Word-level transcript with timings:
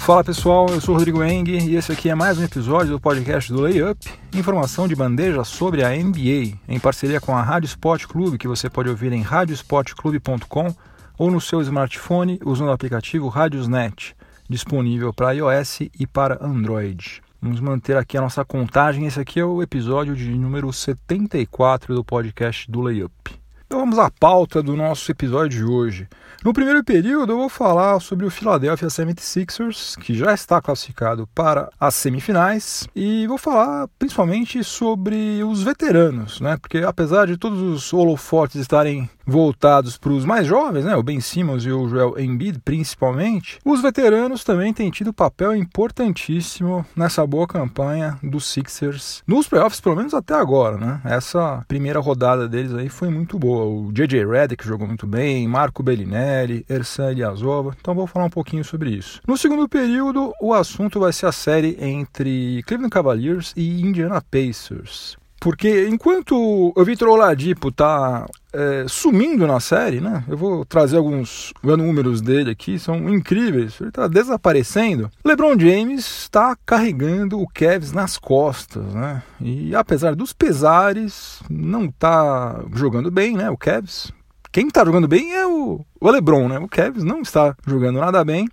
Fala 0.00 0.24
pessoal, 0.24 0.66
eu 0.70 0.80
sou 0.80 0.94
Rodrigo 0.96 1.22
Eng 1.22 1.50
e 1.50 1.76
esse 1.76 1.92
aqui 1.92 2.08
é 2.08 2.14
mais 2.14 2.38
um 2.38 2.42
episódio 2.42 2.92
do 2.92 3.00
podcast 3.00 3.52
do 3.52 3.60
Layup, 3.60 4.08
informação 4.34 4.88
de 4.88 4.96
bandeja 4.96 5.44
sobre 5.44 5.84
a 5.84 5.90
NBA, 5.90 6.58
em 6.66 6.80
parceria 6.80 7.20
com 7.20 7.36
a 7.36 7.42
Rádio 7.42 7.66
Sport 7.66 8.06
Clube, 8.06 8.38
que 8.38 8.48
você 8.48 8.68
pode 8.70 8.88
ouvir 8.88 9.12
em 9.12 9.20
radiosportclube.com 9.20 10.74
ou 11.18 11.30
no 11.30 11.40
seu 11.40 11.60
smartphone 11.60 12.40
usando 12.44 12.68
o 12.68 12.72
aplicativo 12.72 13.28
Radiosnet, 13.28 14.16
disponível 14.48 15.12
para 15.12 15.32
iOS 15.32 15.82
e 15.98 16.06
para 16.06 16.44
Android. 16.44 17.22
Vamos 17.40 17.60
manter 17.60 17.96
aqui 17.96 18.16
a 18.16 18.22
nossa 18.22 18.44
contagem. 18.44 19.06
Esse 19.06 19.20
aqui 19.20 19.38
é 19.38 19.44
o 19.44 19.62
episódio 19.62 20.16
de 20.16 20.28
número 20.30 20.72
74 20.72 21.94
do 21.94 22.02
podcast 22.02 22.70
do 22.70 22.80
Layup. 22.80 23.39
Então 23.70 23.78
vamos 23.78 24.00
à 24.00 24.10
pauta 24.10 24.60
do 24.60 24.74
nosso 24.74 25.12
episódio 25.12 25.60
de 25.60 25.64
hoje. 25.64 26.08
No 26.44 26.52
primeiro 26.52 26.82
período, 26.82 27.32
eu 27.32 27.36
vou 27.36 27.48
falar 27.48 28.00
sobre 28.00 28.26
o 28.26 28.30
Philadelphia 28.30 28.88
76ers, 28.88 29.96
que 29.96 30.12
já 30.12 30.34
está 30.34 30.60
classificado 30.60 31.28
para 31.32 31.70
as 31.78 31.94
semifinais, 31.94 32.88
e 32.96 33.28
vou 33.28 33.38
falar 33.38 33.86
principalmente 33.96 34.64
sobre 34.64 35.44
os 35.44 35.62
veteranos, 35.62 36.40
né? 36.40 36.56
Porque 36.56 36.78
apesar 36.78 37.28
de 37.28 37.36
todos 37.36 37.60
os 37.60 37.92
holofotes 37.92 38.56
estarem 38.56 39.08
voltados 39.24 39.96
para 39.96 40.10
os 40.10 40.24
mais 40.24 40.46
jovens, 40.46 40.84
né, 40.84 40.96
o 40.96 41.02
Ben 41.04 41.20
Simmons 41.20 41.64
e 41.64 41.70
o 41.70 41.88
Joel 41.88 42.18
Embiid 42.18 42.58
principalmente, 42.64 43.60
os 43.64 43.80
veteranos 43.80 44.42
também 44.42 44.72
têm 44.72 44.90
tido 44.90 45.12
papel 45.12 45.54
importantíssimo 45.54 46.84
nessa 46.96 47.24
boa 47.24 47.46
campanha 47.46 48.18
dos 48.22 48.46
Sixers 48.46 49.22
nos 49.26 49.46
playoffs, 49.46 49.80
pelo 49.80 49.94
menos 49.94 50.14
até 50.14 50.34
agora, 50.34 50.76
né? 50.76 51.00
Essa 51.04 51.64
primeira 51.68 52.00
rodada 52.00 52.48
deles 52.48 52.74
aí 52.74 52.88
foi 52.88 53.08
muito 53.08 53.38
boa. 53.38 53.59
O 53.64 53.92
JJ 53.92 54.24
Redick 54.26 54.66
jogou 54.66 54.86
muito 54.86 55.06
bem, 55.06 55.46
Marco 55.46 55.82
Bellinelli, 55.82 56.64
Ersan 56.68 57.12
Ilyasova. 57.12 57.76
Então 57.80 57.94
vou 57.94 58.06
falar 58.06 58.26
um 58.26 58.30
pouquinho 58.30 58.64
sobre 58.64 58.90
isso. 58.90 59.20
No 59.26 59.36
segundo 59.36 59.68
período, 59.68 60.32
o 60.40 60.52
assunto 60.52 61.00
vai 61.00 61.12
ser 61.12 61.26
a 61.26 61.32
série 61.32 61.76
entre 61.80 62.62
Cleveland 62.66 62.92
Cavaliers 62.92 63.52
e 63.56 63.82
Indiana 63.82 64.20
Pacers. 64.20 65.16
Porque 65.40 65.88
enquanto 65.88 66.34
o 66.76 66.84
Vitor 66.84 67.08
Oladipo 67.08 67.72
tá 67.72 68.26
é, 68.52 68.84
sumindo 68.88 69.46
na 69.46 69.60
série, 69.60 70.00
né? 70.00 70.24
Eu 70.28 70.36
vou 70.36 70.64
trazer 70.64 70.96
alguns 70.96 71.52
números 71.62 72.20
dele 72.20 72.50
aqui, 72.50 72.78
são 72.78 73.08
incríveis. 73.08 73.80
Ele 73.80 73.90
está 73.90 74.08
desaparecendo. 74.08 75.10
LeBron 75.24 75.58
James 75.58 76.04
está 76.22 76.56
carregando 76.66 77.40
o 77.40 77.46
Cavs 77.46 77.92
nas 77.92 78.18
costas, 78.18 78.94
né? 78.94 79.22
E 79.40 79.74
apesar 79.74 80.14
dos 80.14 80.32
pesares, 80.32 81.40
não 81.48 81.86
está 81.86 82.62
jogando 82.74 83.10
bem, 83.10 83.36
né? 83.36 83.50
O 83.50 83.56
Cavs 83.56 84.12
quem 84.52 84.66
está 84.66 84.84
jogando 84.84 85.06
bem 85.06 85.32
é 85.32 85.46
o, 85.46 85.80
o 86.00 86.10
LeBron, 86.10 86.48
né? 86.48 86.58
O 86.58 86.68
Kevin 86.68 87.04
não 87.04 87.20
está 87.20 87.54
jogando 87.64 88.00
nada 88.00 88.24
bem, 88.24 88.48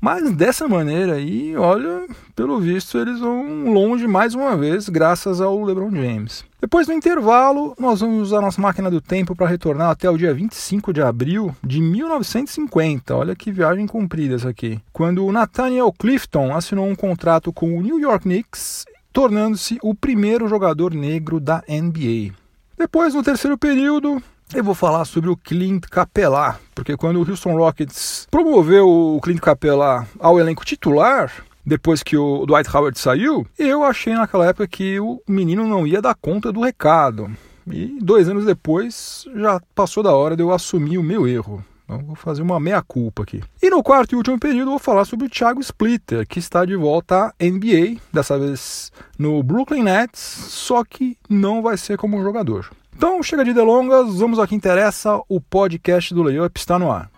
mas 0.00 0.30
dessa 0.32 0.68
maneira 0.68 1.14
aí, 1.14 1.56
olha, 1.56 2.06
pelo 2.36 2.60
visto 2.60 2.96
eles 2.96 3.18
vão 3.18 3.72
longe 3.72 4.06
mais 4.06 4.32
uma 4.34 4.56
vez, 4.56 4.88
graças 4.88 5.40
ao 5.40 5.64
LeBron 5.64 5.90
James. 5.90 6.44
Depois 6.60 6.86
do 6.86 6.92
intervalo, 6.92 7.74
nós 7.80 8.00
vamos 8.00 8.22
usar 8.22 8.40
nossa 8.40 8.60
máquina 8.60 8.90
do 8.90 9.00
tempo 9.00 9.34
para 9.34 9.48
retornar 9.48 9.90
até 9.90 10.08
o 10.08 10.16
dia 10.16 10.32
25 10.32 10.92
de 10.92 11.02
abril 11.02 11.54
de 11.64 11.80
1950. 11.80 13.16
Olha 13.16 13.34
que 13.34 13.50
viagem 13.50 13.86
comprida 13.86 14.36
essa 14.36 14.50
aqui. 14.50 14.80
Quando 14.92 15.24
o 15.24 15.32
Nathaniel 15.32 15.92
Clifton 15.92 16.54
assinou 16.54 16.86
um 16.86 16.94
contrato 16.94 17.52
com 17.52 17.76
o 17.76 17.82
New 17.82 17.98
York 17.98 18.22
Knicks, 18.22 18.84
tornando-se 19.12 19.78
o 19.82 19.94
primeiro 19.94 20.46
jogador 20.46 20.94
negro 20.94 21.40
da 21.40 21.64
NBA. 21.68 22.34
Depois, 22.78 23.14
no 23.14 23.22
terceiro 23.22 23.58
período, 23.58 24.22
eu 24.54 24.64
vou 24.64 24.74
falar 24.74 25.04
sobre 25.04 25.30
o 25.30 25.36
Clint 25.36 25.84
Capela, 25.88 26.58
porque 26.74 26.96
quando 26.96 27.22
o 27.22 27.28
Houston 27.28 27.56
Rockets 27.56 28.26
promoveu 28.30 28.88
o 28.88 29.20
Clint 29.20 29.40
Capela 29.40 30.06
ao 30.18 30.40
elenco 30.40 30.64
titular, 30.64 31.32
depois 31.64 32.02
que 32.02 32.16
o 32.16 32.44
Dwight 32.46 32.68
Howard 32.74 32.98
saiu, 32.98 33.46
eu 33.58 33.84
achei 33.84 34.14
naquela 34.14 34.46
época 34.46 34.66
que 34.66 34.98
o 34.98 35.20
menino 35.28 35.66
não 35.66 35.86
ia 35.86 36.02
dar 36.02 36.14
conta 36.14 36.52
do 36.52 36.62
recado. 36.62 37.30
E 37.70 37.98
dois 38.00 38.28
anos 38.28 38.44
depois 38.44 39.24
já 39.36 39.60
passou 39.74 40.02
da 40.02 40.14
hora 40.14 40.36
de 40.36 40.42
eu 40.42 40.52
assumir 40.52 40.98
o 40.98 41.02
meu 41.02 41.28
erro. 41.28 41.64
Então 41.84 42.04
vou 42.04 42.16
fazer 42.16 42.42
uma 42.42 42.58
meia-culpa 42.58 43.22
aqui. 43.22 43.42
E 43.62 43.70
no 43.70 43.82
quarto 43.82 44.12
e 44.12 44.16
último 44.16 44.38
período 44.38 44.70
vou 44.70 44.78
falar 44.78 45.04
sobre 45.04 45.26
o 45.26 45.30
Thiago 45.30 45.60
Splitter, 45.60 46.26
que 46.26 46.38
está 46.38 46.64
de 46.64 46.74
volta 46.76 47.26
à 47.26 47.34
NBA, 47.40 48.00
dessa 48.12 48.38
vez 48.38 48.90
no 49.18 49.42
Brooklyn 49.42 49.84
Nets, 49.84 50.20
só 50.20 50.82
que 50.84 51.16
não 51.28 51.62
vai 51.62 51.76
ser 51.76 51.96
como 51.98 52.22
jogador. 52.22 52.70
Então, 53.00 53.22
chega 53.22 53.42
de 53.42 53.54
delongas, 53.54 54.18
vamos 54.18 54.38
ao 54.38 54.46
que 54.46 54.54
interessa, 54.54 55.22
o 55.26 55.40
podcast 55.40 56.12
do 56.12 56.22
Layup 56.22 56.60
está 56.60 56.78
no 56.78 56.92
ar. 56.92 57.10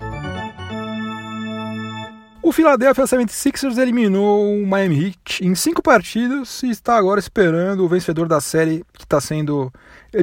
O 2.41 2.53
Philadelphia 2.53 3.03
76ers 3.03 3.76
eliminou 3.78 4.62
o 4.62 4.65
Miami 4.65 5.06
Heat 5.06 5.44
em 5.44 5.56
cinco 5.56 5.82
partidas 5.82 6.62
e 6.62 6.71
está 6.71 6.94
agora 6.94 7.19
esperando 7.19 7.84
o 7.84 7.88
vencedor 7.88 8.28
da 8.28 8.41
série 8.41 8.84
que 8.92 9.03
está 9.03 9.21
sendo 9.21 9.72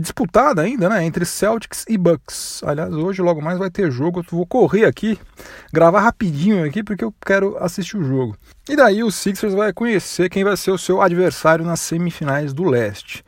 disputada 0.02 0.62
ainda, 0.62 0.88
né, 0.88 1.04
entre 1.04 1.26
Celtics 1.26 1.84
e 1.90 1.98
Bucks. 1.98 2.62
Aliás, 2.64 2.94
hoje 2.94 3.22
logo 3.22 3.42
mais 3.42 3.60
vai 3.60 3.70
ter 3.70 3.92
jogo, 3.92 4.22
eu 4.22 4.26
vou 4.32 4.46
correr 4.46 4.86
aqui, 4.86 5.20
gravar 5.74 6.00
rapidinho 6.00 6.66
aqui 6.66 6.82
porque 6.82 7.04
eu 7.04 7.14
quero 7.26 7.58
assistir 7.62 7.98
o 7.98 8.04
jogo. 8.06 8.34
E 8.70 8.78
daí 8.78 9.04
o 9.04 9.12
Sixers 9.12 9.54
vai 9.54 9.74
conhecer 9.74 10.30
quem 10.30 10.46
vai 10.46 10.56
ser 10.56 10.72
o 10.72 10.78
seu 10.78 11.02
adversário 11.02 11.66
nas 11.66 11.82
semifinais 11.82 12.54
do 12.54 12.64
Leste. 12.64 13.26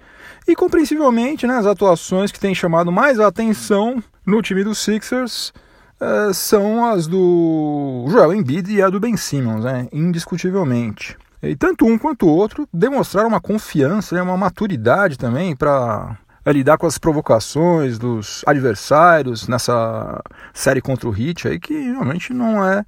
E 0.51 0.55
compreensivelmente, 0.55 1.47
né, 1.47 1.55
as 1.55 1.65
atuações 1.65 2.29
que 2.29 2.37
têm 2.37 2.53
chamado 2.53 2.91
mais 2.91 3.21
a 3.21 3.27
atenção 3.27 4.03
no 4.25 4.41
time 4.41 4.65
dos 4.65 4.79
Sixers 4.79 5.53
uh, 6.01 6.33
são 6.33 6.83
as 6.83 7.07
do 7.07 8.05
Joel 8.09 8.33
Embiid 8.33 8.69
e 8.69 8.81
a 8.81 8.89
do 8.89 8.99
Ben 8.99 9.15
Simmons, 9.15 9.63
né, 9.63 9.87
indiscutivelmente. 9.93 11.17
E 11.41 11.55
tanto 11.55 11.85
um 11.85 11.97
quanto 11.97 12.25
o 12.25 12.29
outro 12.29 12.67
demonstraram 12.73 13.29
uma 13.29 13.39
confiança, 13.39 14.13
né, 14.13 14.21
uma 14.21 14.35
maturidade 14.35 15.17
também 15.17 15.55
para 15.55 16.17
lidar 16.47 16.77
com 16.77 16.85
as 16.85 16.97
provocações 16.97 17.97
dos 17.97 18.43
adversários 18.45 19.47
nessa 19.47 20.21
série 20.53 20.81
contra 20.81 21.07
o 21.07 21.17
Heat 21.17 21.47
aí 21.47 21.59
que 21.61 21.73
realmente 21.73 22.33
não 22.33 22.61
é, 22.61 22.85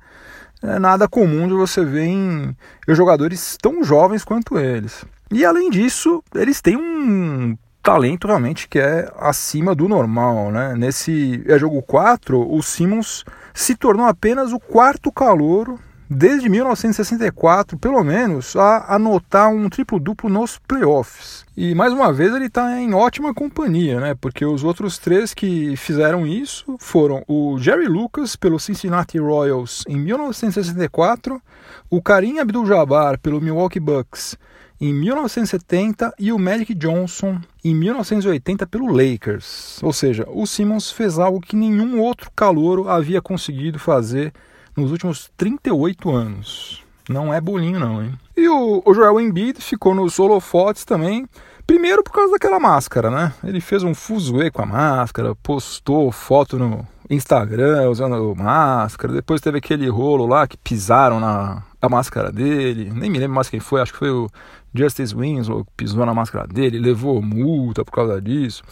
é 0.61 0.79
nada 0.79 1.07
comum 1.07 1.47
de 1.47 1.53
você 1.53 1.85
ver 1.85 2.07
em 2.07 2.57
jogadores 2.89 3.57
tão 3.61 3.85
jovens 3.85 4.25
quanto 4.25 4.59
eles. 4.59 5.05
E 5.33 5.43
além 5.43 5.69
disso, 5.69 6.23
eles 6.35 6.61
têm 6.61 6.77
um 6.77 7.57
talento 7.81 8.27
realmente 8.27 8.69
que 8.69 8.79
é 8.79 9.11
acima 9.17 9.75
do 9.75 9.89
normal, 9.89 10.51
né? 10.51 10.73
Nesse 10.75 11.43
é 11.47 11.59
jogo 11.59 11.81
4, 11.81 12.39
o 12.39 12.63
Simmons 12.63 13.25
se 13.53 13.75
tornou 13.75 14.05
apenas 14.05 14.53
o 14.53 14.59
quarto 14.59 15.11
calouro 15.11 15.79
desde 16.09 16.47
1964, 16.47 17.77
pelo 17.77 18.03
menos, 18.03 18.55
a 18.55 18.95
anotar 18.95 19.49
um 19.49 19.67
triplo-duplo 19.69 20.29
nos 20.29 20.59
playoffs. 20.59 21.43
E 21.57 21.73
mais 21.73 21.91
uma 21.91 22.13
vez 22.13 22.33
ele 22.33 22.45
está 22.45 22.79
em 22.79 22.93
ótima 22.93 23.33
companhia, 23.33 23.99
né? 23.99 24.15
Porque 24.19 24.45
os 24.45 24.63
outros 24.63 24.97
três 24.97 25.33
que 25.33 25.75
fizeram 25.75 26.25
isso 26.25 26.75
foram 26.79 27.23
o 27.27 27.57
Jerry 27.57 27.87
Lucas 27.87 28.35
pelo 28.35 28.59
Cincinnati 28.59 29.17
Royals 29.17 29.83
em 29.87 29.97
1964, 29.97 31.41
o 31.89 32.01
Karim 32.01 32.39
Abdul-Jabbar 32.39 33.19
pelo 33.19 33.41
Milwaukee 33.41 33.79
Bucks 33.79 34.37
em 34.79 34.93
1970 34.93 36.13
e 36.19 36.31
o 36.31 36.39
Magic 36.39 36.73
Johnson 36.73 37.39
em 37.63 37.73
1980 37.75 38.67
pelo 38.67 38.87
Lakers. 38.87 39.81
Ou 39.81 39.93
seja, 39.93 40.25
o 40.29 40.45
Simmons 40.45 40.91
fez 40.91 41.17
algo 41.19 41.39
que 41.39 41.55
nenhum 41.55 41.99
outro 42.01 42.29
calouro 42.35 42.89
havia 42.89 43.21
conseguido 43.21 43.79
fazer 43.79 44.33
nos 44.75 44.91
últimos 44.91 45.31
38 45.37 46.11
anos. 46.11 46.83
Não 47.09 47.33
é 47.33 47.39
bolinho 47.39 47.79
não, 47.79 48.03
hein? 48.03 48.13
E 48.35 48.47
o, 48.47 48.81
o 48.85 48.93
Joel 48.93 49.19
Embiid 49.19 49.61
ficou 49.61 49.93
nos 49.93 50.17
holofotes 50.19 50.85
também, 50.85 51.27
primeiro 51.67 52.03
por 52.03 52.13
causa 52.13 52.31
daquela 52.31 52.59
máscara, 52.59 53.09
né? 53.09 53.33
Ele 53.43 53.59
fez 53.59 53.83
um 53.83 53.93
fuzuê 53.93 54.49
com 54.49 54.61
a 54.61 54.65
máscara, 54.65 55.35
postou 55.35 56.11
foto 56.11 56.57
no 56.57 56.87
Instagram 57.09 57.89
usando 57.89 58.33
máscara, 58.35 59.13
depois 59.13 59.41
teve 59.41 59.57
aquele 59.57 59.89
rolo 59.89 60.25
lá 60.25 60.47
que 60.47 60.57
pisaram 60.57 61.19
na 61.19 61.61
a 61.81 61.89
máscara 61.89 62.31
dele, 62.31 62.89
nem 62.95 63.09
me 63.09 63.19
lembro 63.19 63.35
mais 63.35 63.49
quem 63.49 63.59
foi, 63.59 63.81
acho 63.81 63.91
que 63.91 63.99
foi 63.99 64.09
o 64.09 64.29
Justice 64.73 65.15
Winslow 65.15 65.65
pisou 65.77 66.05
na 66.05 66.13
máscara 66.13 66.47
dele, 66.47 66.79
levou 66.79 67.21
multa 67.21 67.85
por 67.85 67.91
causa 67.91 68.21
disso. 68.21 68.63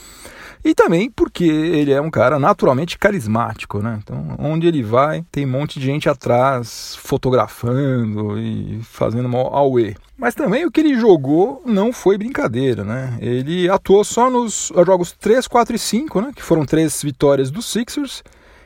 E 0.64 0.76
também 0.76 1.10
porque 1.10 1.44
ele 1.44 1.92
é 1.92 2.00
um 2.00 2.12
cara 2.12 2.38
naturalmente 2.38 2.98
carismático, 2.98 3.80
né? 3.80 4.00
Então, 4.02 4.36
onde 4.38 4.68
ele 4.68 4.84
vai, 4.84 5.26
tem 5.32 5.46
um 5.46 5.50
monte 5.50 5.80
de 5.80 5.86
gente 5.86 6.08
atrás 6.08 6.96
fotografando 7.02 8.40
e 8.40 8.80
fazendo 8.84 9.28
mal 9.28 9.54
auê. 9.56 9.96
Mas 10.16 10.36
também 10.36 10.64
o 10.64 10.72
que 10.72 10.82
ele 10.82 11.00
jogou 11.00 11.64
não 11.66 11.92
foi 11.92 12.16
brincadeira, 12.16 12.84
né? 12.84 13.18
Ele 13.20 13.68
atuou 13.68 14.04
só 14.04 14.30
nos 14.30 14.72
jogos 14.86 15.12
3, 15.14 15.48
4 15.48 15.76
e 15.76 15.80
5, 15.80 16.22
né? 16.22 16.32
Que 16.36 16.44
foram 16.44 16.64
três 16.64 17.02
vitórias 17.02 17.50
dos 17.50 17.66
Sixers 17.66 18.24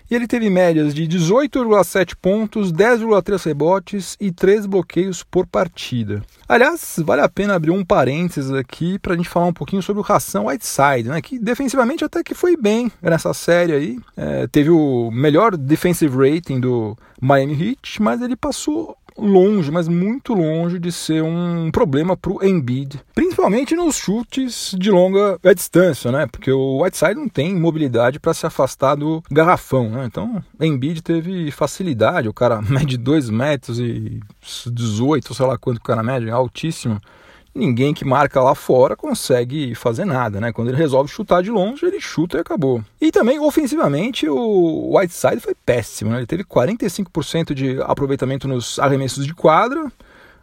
e 0.10 0.16
ele 0.16 0.28
teve 0.28 0.50
médias 0.50 0.94
de 0.94 1.08
18,7 1.08 2.16
pontos, 2.22 2.72
10,3 2.72 3.46
rebotes 3.46 4.16
e 4.20 4.32
3 4.32 4.66
bloqueios 4.66 5.24
por 5.24 5.46
partida. 5.48 6.22
Aliás, 6.48 6.96
vale 7.04 7.22
a 7.22 7.30
pena 7.30 7.56
abrir 7.56 7.72
um 7.72 7.84
parênteses 7.84 8.52
aqui 8.52 9.00
para 9.00 9.14
a 9.14 9.18
gente 9.18 9.30
falar 9.30 9.48
um 9.48 9.54
pouquinho 9.54 9.82
sobre 9.82 10.02
o 10.02 10.06
Hassan 10.08 10.42
Whiteside, 10.44 11.10
né, 11.10 11.22
que 11.22 11.40
defensivamente 11.40 12.06
até 12.06 12.24
que 12.24 12.34
foi 12.34 12.56
bem 12.56 12.92
nessa 13.02 13.34
série 13.34 13.74
aí. 13.74 14.00
É, 14.16 14.48
teve 14.48 14.70
o 14.70 15.10
melhor 15.12 15.58
defensive 15.58 16.16
rating 16.16 16.60
do 16.60 16.98
Miami 17.20 17.70
Heat, 17.70 18.02
mas 18.02 18.22
ele 18.22 18.36
passou 18.36 18.96
longe, 19.18 19.72
mas 19.72 19.88
muito 19.88 20.34
longe 20.34 20.80
de 20.80 20.92
ser 20.92 21.24
um 21.24 21.70
problema 21.72 22.18
para 22.18 22.32
o 22.32 22.44
Embiid, 22.44 23.00
principalmente 23.14 23.76
nos 23.76 23.96
chutes 23.96 24.76
de 24.78 24.92
longa 24.92 25.40
distância, 25.56 26.12
né? 26.12 26.28
Porque 26.28 26.52
o 26.52 26.82
Whiteside 26.82 27.16
não 27.16 27.30
tem 27.30 27.56
mobilidade 27.56 28.20
para 28.20 28.34
se 28.34 28.46
afastar 28.46 28.96
do 28.96 29.24
garrafão, 29.32 29.90
né? 29.90 30.06
Então, 30.06 30.44
Embiid 30.60 31.02
teve 31.02 31.52
facilidade, 31.52 32.28
o 32.28 32.34
cara 32.34 32.62
mede 32.68 32.98
2 32.98 33.30
metros 33.30 33.80
e 33.80 34.20
18, 34.72 35.34
sei 35.34 35.46
lá 35.46 35.58
quanto 35.58 35.78
o 35.78 35.84
cara 35.84 36.04
mede, 36.04 36.30
altíssimo 36.30 37.00
ninguém 37.56 37.94
que 37.94 38.04
marca 38.04 38.42
lá 38.42 38.54
fora 38.54 38.96
consegue 38.96 39.74
fazer 39.74 40.04
nada, 40.04 40.42
né? 40.42 40.52
Quando 40.52 40.68
ele 40.68 40.78
resolve 40.78 41.10
chutar 41.10 41.42
de 41.42 41.50
longe, 41.50 41.86
ele 41.86 42.02
chuta 42.02 42.38
e 42.38 42.42
acabou. 42.42 42.84
E 43.00 43.12
também, 43.12 43.40
ofensivamente, 43.40 44.28
o 44.28 44.98
Whiteside 44.98 45.40
foi 45.40 45.56
péssimo, 45.66 46.12
né? 46.12 46.18
Ele 46.18 46.28
teve 46.28 46.44
45% 46.44 47.54
de 47.54 47.82
aproveitamento 47.82 48.48
nos 48.48 48.78
arremessos 48.78 49.26
de 49.26 49.34
quadra, 49.34 49.90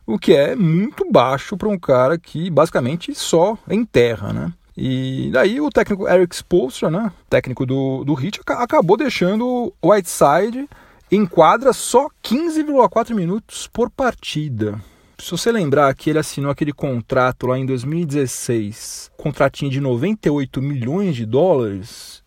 o 0.06 0.19
que 0.19 0.35
é 0.35 0.56
muito 0.56 1.09
baixo 1.11 1.56
para 1.56 1.69
um 1.69 1.79
cara 1.79 2.19
que 2.19 2.50
basicamente 2.50 3.14
só 3.14 3.59
enterra, 3.69 4.32
né? 4.32 4.53
E 4.76 5.29
daí 5.32 5.61
o 5.61 5.69
técnico 5.69 6.09
Eric 6.09 6.35
Spoelstra, 6.35 6.91
né, 6.91 7.12
técnico 7.29 7.67
do, 7.67 8.05
do 8.05 8.19
Heat, 8.19 8.41
acabou 8.47 8.97
deixando 8.97 9.73
o 9.82 9.93
Whiteside 9.93 10.67
em 11.11 11.26
quadra 11.26 11.75
só 11.75 12.09
15,4 12.25 13.14
minutos 13.14 13.69
por 13.70 13.91
partida. 13.91 14.81
Se 15.19 15.31
você 15.31 15.53
lembrar 15.53 15.94
que 15.94 16.11
ele 16.11 16.19
assinou 16.19 16.50
aquele 16.50 16.73
contrato 16.73 17.47
lá 17.47 17.59
em 17.59 17.64
2016, 17.64 19.11
contratinho 19.17 19.70
de 19.70 19.81
98 19.81 20.61
milhões 20.61 21.14
de 21.14 21.25
dólares, 21.25 22.21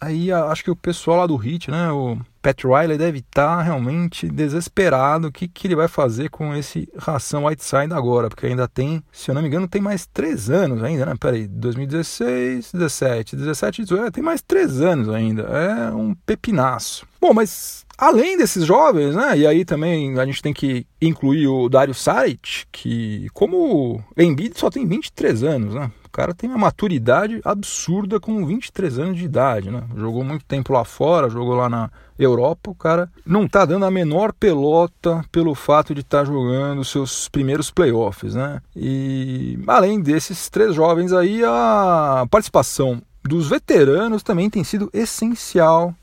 aí 0.00 0.32
acho 0.32 0.64
que 0.64 0.70
o 0.70 0.76
pessoal 0.76 1.18
lá 1.18 1.26
do 1.26 1.36
Hit, 1.36 1.70
né, 1.70 1.90
o 1.90 2.18
Pat 2.40 2.64
Riley 2.64 2.96
deve 2.96 3.18
estar 3.18 3.58
tá 3.58 3.62
realmente 3.62 4.28
desesperado. 4.28 5.28
O 5.28 5.32
que, 5.32 5.48
que 5.48 5.66
ele 5.66 5.76
vai 5.76 5.88
fazer 5.88 6.30
com 6.30 6.54
esse 6.54 6.88
ração 6.96 7.44
Whiteside 7.44 7.92
agora? 7.92 8.28
Porque 8.28 8.46
ainda 8.46 8.68
tem, 8.68 9.02
se 9.12 9.30
eu 9.30 9.34
não 9.34 9.42
me 9.42 9.48
engano, 9.48 9.68
tem 9.68 9.82
mais 9.82 10.06
três 10.06 10.48
anos 10.48 10.82
ainda, 10.82 11.06
né? 11.06 11.14
Peraí, 11.18 11.46
2016, 11.46 12.72
17, 12.72 13.36
17, 13.36 13.82
18, 13.82 14.12
tem 14.12 14.22
mais 14.22 14.40
três 14.40 14.80
anos 14.80 15.08
ainda. 15.08 15.42
É 15.42 15.92
um 15.92 16.14
pepinaço. 16.14 17.06
Bom, 17.20 17.34
mas 17.34 17.86
Além 17.98 18.38
desses 18.38 18.64
jovens, 18.64 19.16
né? 19.16 19.36
E 19.36 19.44
aí 19.44 19.64
também 19.64 20.16
a 20.20 20.24
gente 20.24 20.40
tem 20.40 20.52
que 20.52 20.86
incluir 21.02 21.48
o 21.48 21.68
Dario 21.68 21.92
Saric, 21.92 22.64
que 22.70 23.26
como 23.34 24.00
Embiid 24.16 24.56
só 24.56 24.70
tem 24.70 24.86
23 24.86 25.42
anos, 25.42 25.74
né? 25.74 25.90
O 26.08 26.10
cara 26.10 26.32
tem 26.32 26.48
uma 26.48 26.58
maturidade 26.58 27.38
absurda 27.44 28.18
com 28.18 28.44
23 28.46 28.98
anos 28.98 29.18
de 29.18 29.26
idade, 29.26 29.70
né? 29.70 29.82
Jogou 29.94 30.24
muito 30.24 30.42
tempo 30.46 30.72
lá 30.72 30.82
fora, 30.82 31.28
jogou 31.28 31.54
lá 31.54 31.68
na 31.68 31.90
Europa, 32.18 32.70
o 32.70 32.74
cara 32.74 33.10
não 33.26 33.46
tá 33.46 33.66
dando 33.66 33.84
a 33.84 33.90
menor 33.90 34.32
pelota 34.32 35.22
pelo 35.30 35.54
fato 35.54 35.94
de 35.94 36.00
estar 36.00 36.20
tá 36.20 36.24
jogando 36.24 36.82
seus 36.82 37.28
primeiros 37.28 37.70
playoffs, 37.70 38.34
né? 38.34 38.62
E 38.74 39.58
além 39.66 40.00
desses 40.00 40.48
três 40.48 40.74
jovens 40.74 41.12
aí, 41.12 41.44
a 41.44 42.26
participação 42.30 43.02
dos 43.22 43.50
veteranos 43.50 44.22
também 44.22 44.48
tem 44.48 44.64
sido 44.64 44.88
essencial 44.94 45.94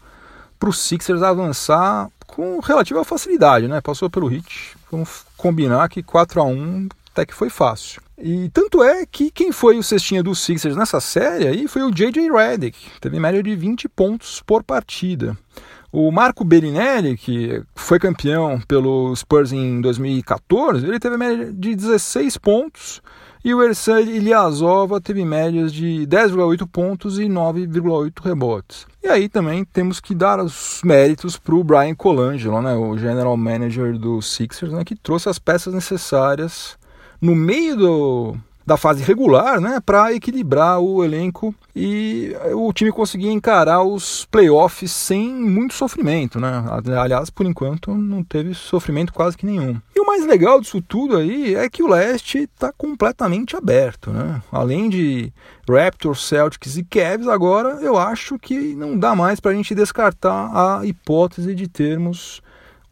para 0.60 0.70
os 0.70 0.78
Sixers 0.78 1.24
avançar 1.24 2.10
com 2.28 2.60
relativa 2.60 3.04
facilidade, 3.04 3.68
né? 3.68 3.82
Passou 3.82 4.08
pelo 4.08 4.32
Heat, 4.32 4.78
vamos 4.92 5.26
combinar 5.36 5.90
que 5.90 6.04
4 6.04 6.42
a 6.42 6.46
1 6.46 6.90
até 7.16 7.26
que 7.26 7.34
foi 7.34 7.50
fácil. 7.50 8.02
E 8.18 8.50
tanto 8.50 8.84
é 8.84 9.06
que 9.06 9.32
quem 9.32 9.52
foi 9.52 9.78
o 9.78 9.84
cestinha 9.84 10.22
dos 10.22 10.40
Sixers 10.40 10.76
nessa 10.76 11.00
série 11.00 11.48
aí 11.48 11.68
foi 11.68 11.84
o 11.84 11.92
J.J. 11.92 12.30
Redick, 12.30 12.78
teve 13.00 13.20
média 13.20 13.42
de 13.42 13.56
20 13.56 13.88
pontos 13.90 14.44
por 14.46 14.64
partida. 14.64 15.38
O 15.92 16.12
Marco 16.12 16.44
Bellinelli, 16.44 17.16
que 17.16 17.64
foi 17.74 17.98
campeão 18.00 18.60
pelo 18.68 19.16
Spurs 19.16 19.54
em 19.54 19.80
2014, 19.80 20.86
ele 20.86 21.00
teve 21.00 21.16
média 21.16 21.54
de 21.54 21.74
16 21.74 22.38
pontos 22.38 23.02
e 23.46 23.54
o 23.54 23.64
Ersan 23.64 24.02
Ilyasova 24.02 25.00
teve 25.00 25.24
médias 25.24 25.72
de 25.72 26.06
10,8 26.08 26.68
pontos 26.68 27.20
e 27.20 27.26
9,8 27.26 28.22
rebotes. 28.22 28.86
E 29.02 29.08
aí 29.08 29.30
também 29.30 29.64
temos 29.64 30.02
que 30.02 30.16
dar 30.16 30.40
os 30.40 30.82
méritos 30.84 31.38
para 31.38 31.56
o 31.56 31.64
Brian 31.64 31.96
Colangelo, 31.96 32.62
né, 32.62 32.74
o 32.76 32.98
general 32.98 33.38
manager 33.38 33.98
do 33.98 34.22
Sixers, 34.22 34.74
né, 34.74 34.84
que 34.84 34.96
trouxe 34.96 35.30
as 35.30 35.40
peças 35.40 35.74
necessárias 35.74 36.78
no 37.22 37.36
meio 37.36 37.76
do, 37.76 38.38
da 38.66 38.78
fase 38.78 39.04
regular, 39.04 39.62
né, 39.62 39.80
para 39.86 40.12
equilibrar 40.14 40.80
o 40.80 41.04
elenco 41.04 41.54
e 41.76 42.36
o 42.54 42.74
time 42.74 42.92
conseguir 42.92 43.30
encarar 43.30 43.84
os 43.84 44.26
playoffs 44.26 44.92
sem 44.92 45.30
muito 45.30 45.74
sofrimento, 45.74 46.40
né? 46.40 46.64
Aliás, 46.98 47.30
por 47.30 47.46
enquanto 47.46 47.94
não 47.94 48.24
teve 48.24 48.54
sofrimento 48.54 49.14
quase 49.14 49.38
que 49.38 49.46
nenhum. 49.46 49.80
E 49.94 50.00
o 50.00 50.06
mais 50.06 50.26
legal 50.26 50.60
disso 50.62 50.82
tudo 50.82 51.18
aí 51.18 51.54
é 51.54 51.70
que 51.70 51.84
o 51.84 51.88
leste 51.88 52.40
está 52.40 52.72
completamente 52.72 53.56
aberto, 53.56 54.10
né? 54.10 54.42
Além 54.52 54.90
de 54.90 55.32
Raptors, 55.70 56.26
Celtics 56.26 56.78
e 56.78 56.84
Cavs, 56.84 57.28
agora 57.28 57.80
eu 57.82 57.98
acho 57.98 58.40
que 58.40 58.74
não 58.74 58.98
dá 58.98 59.14
mais 59.14 59.40
para 59.40 59.52
a 59.52 59.56
gente 59.56 59.76
descartar 59.76 60.50
a 60.54 60.86
hipótese 60.86 61.54
de 61.54 61.68
termos 61.68 62.42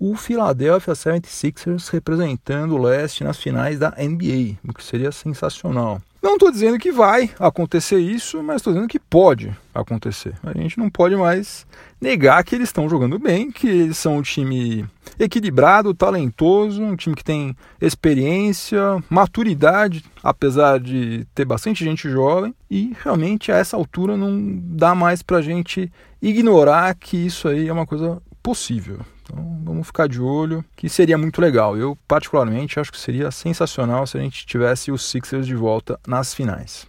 o 0.06 0.18
Philadelphia 0.18 0.94
76ers 0.94 1.90
representando 1.90 2.76
o 2.76 2.78
leste 2.78 3.24
nas 3.24 3.38
finais 3.38 3.80
da 3.80 3.92
NBA, 3.92 4.58
o 4.68 4.74
que 4.74 4.84
seria 4.84 5.14
sensacional. 5.14 6.02
Não 6.22 6.34
estou 6.34 6.52
dizendo 6.52 6.78
que 6.78 6.92
vai 6.92 7.32
acontecer 7.40 8.00
isso, 8.00 8.44
mas 8.44 8.58
estou 8.58 8.74
dizendo 8.74 8.90
que 8.90 9.00
pode 9.00 9.56
acontecer. 9.74 10.34
A 10.44 10.52
gente 10.58 10.78
não 10.78 10.90
pode 10.90 11.16
mais 11.16 11.66
negar 12.02 12.44
que 12.44 12.54
eles 12.54 12.68
estão 12.68 12.90
jogando 12.90 13.18
bem, 13.18 13.50
que 13.50 13.66
eles 13.66 13.98
são 13.98 14.18
um 14.18 14.22
time 14.22 14.86
equilibrado, 15.18 15.94
talentoso, 15.94 16.84
um 16.84 16.98
time 16.98 17.16
que 17.16 17.24
tem 17.24 17.56
experiência, 17.80 19.02
maturidade, 19.10 20.04
apesar 20.22 20.82
de 20.82 21.26
ter 21.34 21.46
bastante 21.46 21.82
gente 21.82 22.10
jovem, 22.10 22.54
e 22.70 22.94
realmente 23.02 23.54
a 23.54 23.58
essa 23.58 23.78
altura 23.78 24.18
não 24.18 24.38
dá 24.66 24.94
mais 24.94 25.22
para 25.22 25.38
a 25.38 25.42
gente 25.42 25.90
ignorar 26.22 26.94
que 26.94 27.16
isso 27.16 27.48
aí 27.48 27.70
é 27.70 27.74
uma 27.74 27.86
coisa 27.86 28.22
possível. 28.42 29.00
Então 29.24 29.62
vamos 29.64 29.88
ficar 29.88 30.08
de 30.08 30.22
olho, 30.22 30.64
que 30.76 30.90
seria 30.90 31.18
muito 31.18 31.42
legal. 31.42 31.78
Eu, 31.78 31.98
particularmente, 32.08 32.80
acho 32.80 32.92
que 32.92 33.00
seria 33.00 33.32
sensacional 33.32 34.06
se 34.06 34.18
a 34.18 34.22
gente 34.22 34.46
tivesse 34.46 34.92
os 34.92 35.04
Sixers 35.10 35.48
de 35.48 35.56
volta 35.56 36.00
nas 36.06 36.34
finais. 36.34 36.86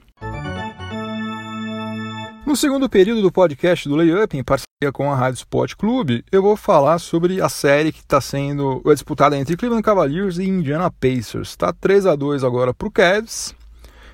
No 2.46 2.54
segundo 2.54 2.88
período 2.90 3.22
do 3.22 3.32
podcast 3.32 3.88
do 3.88 3.96
Layup, 3.96 4.36
em 4.36 4.44
parceria 4.44 4.92
com 4.92 5.10
a 5.10 5.16
Rádio 5.16 5.38
Sport 5.38 5.74
Clube, 5.76 6.22
eu 6.30 6.42
vou 6.42 6.56
falar 6.56 6.98
sobre 6.98 7.40
a 7.40 7.48
série 7.48 7.90
que 7.90 8.00
está 8.00 8.20
sendo 8.20 8.82
disputada 8.84 9.36
entre 9.36 9.56
Cleveland 9.56 9.82
Cavaliers 9.82 10.38
e 10.38 10.44
Indiana 10.44 10.90
Pacers. 10.90 11.48
Está 11.48 11.72
3 11.72 12.04
a 12.04 12.14
2 12.14 12.44
agora 12.44 12.74
para 12.74 12.86
o 12.86 12.90
Cavs 12.90 13.54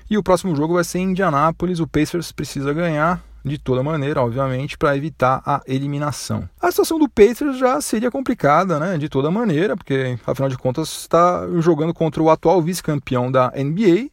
e 0.09 0.17
o 0.17 0.23
próximo 0.23 0.55
jogo 0.55 0.75
vai 0.75 0.83
ser 0.83 0.99
em 0.99 1.11
Indianápolis. 1.11 1.79
O 1.79 1.87
Pacers 1.87 2.31
precisa 2.31 2.73
ganhar 2.73 3.21
de 3.43 3.57
toda 3.57 3.83
maneira, 3.83 4.21
obviamente, 4.21 4.77
para 4.77 4.95
evitar 4.95 5.41
a 5.45 5.61
eliminação. 5.67 6.47
A 6.61 6.69
situação 6.69 6.99
do 6.99 7.09
Pacers 7.09 7.57
já 7.57 7.79
seria 7.81 8.11
complicada, 8.11 8.79
né, 8.79 8.97
de 8.97 9.09
toda 9.09 9.31
maneira, 9.31 9.75
porque 9.75 10.17
afinal 10.25 10.49
de 10.49 10.57
contas 10.57 10.89
está 10.89 11.47
jogando 11.59 11.93
contra 11.93 12.21
o 12.21 12.29
atual 12.29 12.61
vice-campeão 12.61 13.31
da 13.31 13.51
NBA 13.55 14.09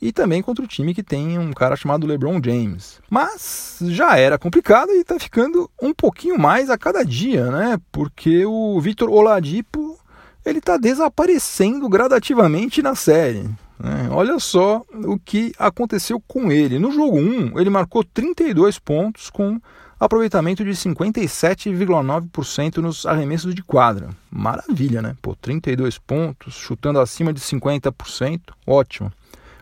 e 0.00 0.10
também 0.10 0.42
contra 0.42 0.64
o 0.64 0.68
time 0.68 0.92
que 0.92 1.02
tem 1.02 1.38
um 1.38 1.52
cara 1.52 1.76
chamado 1.76 2.06
LeBron 2.06 2.40
James. 2.44 3.00
Mas 3.08 3.78
já 3.82 4.18
era 4.18 4.36
complicado 4.36 4.90
e 4.90 5.00
está 5.00 5.16
ficando 5.18 5.70
um 5.80 5.94
pouquinho 5.94 6.36
mais 6.36 6.68
a 6.70 6.76
cada 6.76 7.04
dia, 7.04 7.50
né? 7.52 7.78
Porque 7.92 8.44
o 8.44 8.80
Vitor 8.80 9.08
Oladipo 9.08 9.96
ele 10.44 10.58
está 10.58 10.76
desaparecendo 10.76 11.88
gradativamente 11.88 12.82
na 12.82 12.96
série. 12.96 13.48
Né? 13.78 14.08
Olha 14.10 14.38
só 14.38 14.82
o 14.92 15.18
que 15.18 15.52
aconteceu 15.58 16.22
com 16.26 16.50
ele. 16.50 16.78
No 16.78 16.92
jogo 16.92 17.18
1, 17.18 17.58
ele 17.58 17.70
marcou 17.70 18.04
32 18.04 18.78
pontos 18.78 19.30
com 19.30 19.60
aproveitamento 19.98 20.64
de 20.64 20.72
57,9% 20.72 22.78
nos 22.78 23.06
arremessos 23.06 23.54
de 23.54 23.62
quadra. 23.62 24.10
Maravilha, 24.30 25.00
né? 25.00 25.16
Pô, 25.22 25.36
32 25.36 25.96
pontos, 25.98 26.54
chutando 26.54 26.98
acima 26.98 27.32
de 27.32 27.40
50%, 27.40 28.40
ótimo. 28.66 29.12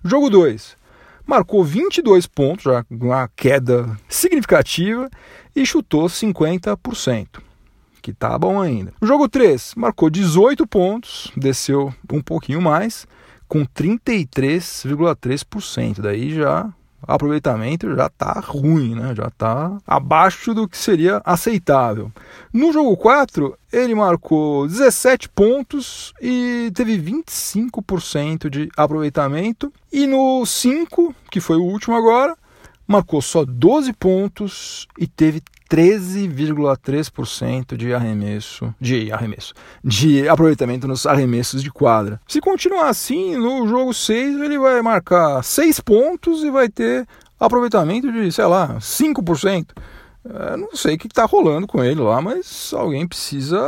Jogo 0.02 0.31
2, 0.31 0.79
marcou 1.26 1.62
22 1.62 2.26
pontos, 2.26 2.64
já 2.64 2.87
uma 2.90 3.29
queda 3.37 3.95
significativa, 4.09 5.11
e 5.55 5.67
chutou 5.67 6.07
50%, 6.07 7.26
que 8.00 8.14
tá 8.14 8.38
bom 8.38 8.62
ainda. 8.62 8.95
jogo 9.02 9.29
3, 9.29 9.75
marcou 9.76 10.09
18 10.09 10.67
pontos, 10.67 11.31
desceu 11.37 11.93
um 12.11 12.23
pouquinho 12.23 12.62
mais, 12.62 13.07
com 13.50 13.66
33,3%. 13.66 16.00
Daí 16.00 16.33
já 16.33 16.73
aproveitamento 17.02 17.95
já 17.97 18.07
está 18.07 18.40
ruim, 18.40 18.95
né? 18.95 19.12
já 19.14 19.26
está 19.26 19.76
abaixo 19.87 20.54
do 20.54 20.66
que 20.69 20.78
seria 20.78 21.21
aceitável. 21.25 22.12
No 22.52 22.73
jogo 22.73 22.97
4, 22.97 23.59
ele 23.73 23.92
marcou 23.95 24.69
17 24.69 25.28
pontos 25.30 26.12
e 26.21 26.71
teve 26.75 26.99
25% 26.99 28.49
de 28.49 28.69
aproveitamento. 28.76 29.73
E 29.92 30.07
no 30.07 30.47
5, 30.47 31.12
que 31.30 31.40
foi 31.40 31.57
o 31.57 31.64
último 31.64 31.97
agora, 31.97 32.37
marcou 32.87 33.21
só 33.21 33.45
12 33.45 33.92
pontos 33.95 34.87
e 34.97 35.09
teve 35.09 35.42
13,3% 35.71 37.77
de 37.77 37.95
arremesso, 37.95 38.75
de 38.81 39.12
arremesso, 39.12 39.55
de 39.85 40.29
aproveitamento 40.29 40.89
nos 40.89 41.07
arremessos 41.07 41.62
de 41.62 41.71
quadra. 41.71 42.21
Se 42.27 42.41
continuar 42.41 42.89
assim, 42.89 43.37
no 43.37 43.69
jogo 43.69 43.95
6 43.95 44.41
ele 44.41 44.59
vai 44.59 44.83
marcar 44.83 45.45
6 45.45 45.79
pontos 45.81 46.43
e 46.43 46.50
vai 46.50 46.69
ter 46.69 47.07
aproveitamento 47.39 48.11
de, 48.12 48.33
sei 48.33 48.47
lá, 48.47 48.79
5%. 48.81 49.69
É, 50.23 50.55
não 50.55 50.69
sei 50.75 50.97
o 50.97 50.99
que 50.99 51.07
está 51.07 51.25
rolando 51.25 51.67
com 51.67 51.83
ele 51.83 52.00
lá, 52.00 52.21
mas 52.21 52.75
alguém 52.75 53.09
precisa 53.09 53.59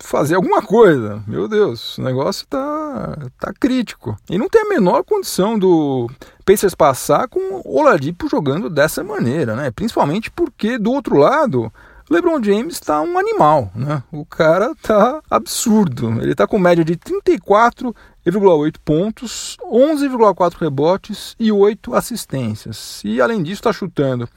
fazer 0.00 0.34
alguma 0.34 0.60
coisa. 0.60 1.22
Meu 1.26 1.46
Deus, 1.46 1.96
o 1.98 2.02
negócio 2.02 2.42
está 2.42 3.16
tá 3.38 3.52
crítico. 3.52 4.16
E 4.28 4.38
não 4.38 4.48
tem 4.48 4.62
a 4.62 4.68
menor 4.68 5.04
condição 5.04 5.56
do 5.56 6.10
Pacers 6.46 6.76
passar 6.76 7.26
com 7.26 7.60
o 7.64 7.78
Oladipo 7.78 8.28
jogando 8.28 8.70
dessa 8.70 9.02
maneira, 9.02 9.56
né? 9.56 9.72
Principalmente 9.72 10.30
porque 10.30 10.78
do 10.78 10.92
outro 10.92 11.16
lado 11.16 11.72
LeBron 12.08 12.40
James 12.40 12.74
está 12.74 13.02
um 13.02 13.18
animal, 13.18 13.68
né? 13.74 14.00
O 14.12 14.24
cara 14.24 14.72
tá 14.80 15.20
absurdo. 15.28 16.22
Ele 16.22 16.32
está 16.32 16.46
com 16.46 16.56
média 16.56 16.84
de 16.84 16.96
34,8 16.96 18.76
pontos, 18.84 19.56
11,4 19.64 20.54
rebotes 20.54 21.34
e 21.38 21.50
8 21.50 21.92
assistências. 21.94 23.02
E 23.04 23.20
além 23.20 23.42
disso 23.42 23.60
está 23.60 23.72
chutando 23.72 24.28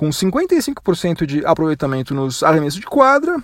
com 0.00 0.08
55% 0.08 1.26
de 1.26 1.44
aproveitamento 1.44 2.14
nos 2.14 2.42
arremessos 2.42 2.80
de 2.80 2.86
quadra 2.86 3.36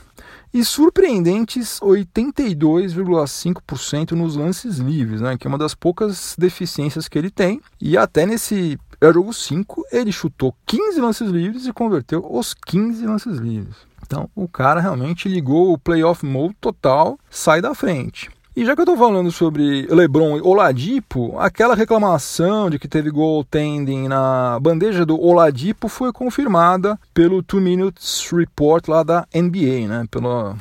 e 0.55 0.65
surpreendentes 0.65 1.79
82,5% 1.81 4.13
nos 4.13 4.37
lances 4.37 4.79
livres, 4.79 5.21
né, 5.21 5.37
que 5.37 5.47
é 5.47 5.51
uma 5.51 5.59
das 5.59 5.75
poucas 5.75 6.35
deficiências 6.39 7.09
que 7.09 7.19
ele 7.19 7.29
tem. 7.29 7.61
E 7.79 7.99
até 7.99 8.25
nesse 8.25 8.79
jogo 9.03 9.35
5 9.35 9.85
ele 9.93 10.11
chutou 10.11 10.57
15 10.65 10.99
lances 10.99 11.29
livres 11.29 11.67
e 11.67 11.75
converteu 11.75 12.27
os 12.27 12.55
15 12.55 13.05
lances 13.05 13.37
livres. 13.37 13.77
Então 14.07 14.31
o 14.35 14.49
cara 14.49 14.81
realmente 14.81 15.29
ligou 15.29 15.75
o 15.75 15.79
playoff 15.79 16.25
mode 16.25 16.57
total, 16.59 17.19
sai 17.29 17.61
da 17.61 17.75
frente. 17.75 18.31
E 18.57 18.65
já 18.65 18.75
que 18.75 18.81
eu 18.81 18.85
estou 18.85 18.97
falando 18.97 19.31
sobre 19.31 19.87
LeBron 19.91 20.39
e 20.39 20.41
Oladipo, 20.41 21.39
aquela 21.39 21.75
reclamação 21.75 22.71
de 22.71 22.79
que 22.79 22.89
teve 22.89 23.11
goaltending 23.11 24.09
na 24.09 24.59
bandeja 24.59 25.05
do 25.05 25.21
Oladipo 25.21 25.89
foi 25.89 26.11
confirmada 26.11 26.99
pelo 27.13 27.43
Two 27.43 27.61
Minutes 27.61 28.27
Report 28.33 28.89
lá 28.89 29.03
da 29.03 29.29
NBA, 29.35 29.87
né? 29.87 30.07
Pelo 30.11 30.57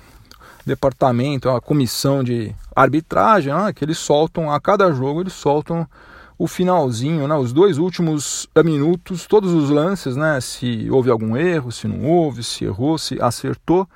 departamento, 0.66 1.50
a 1.50 1.62
comissão 1.62 2.22
de 2.22 2.54
arbitragem, 2.76 3.54
né? 3.54 3.72
que 3.72 3.86
eles 3.86 3.98
soltam 3.98 4.52
a 4.52 4.60
cada 4.60 4.92
jogo, 4.92 5.22
eles 5.22 5.32
soltam 5.32 5.88
o 6.38 6.50
finalzinho, 6.50 7.30
né? 7.30 7.36
Os 7.36 7.54
dois 7.54 7.78
últimos 7.78 8.46
minutos, 8.58 9.26
todos 9.26 9.54
os 9.54 9.70
lances, 9.70 10.18
né? 10.18 10.42
Se 10.42 10.92
houve 10.92 11.10
algum 11.10 11.38
erro, 11.38 11.72
se 11.72 11.88
não 11.88 12.06
houve, 12.06 12.44
se 12.44 12.66
errou, 12.66 12.98
se 12.98 13.22
acertou. 13.22 13.88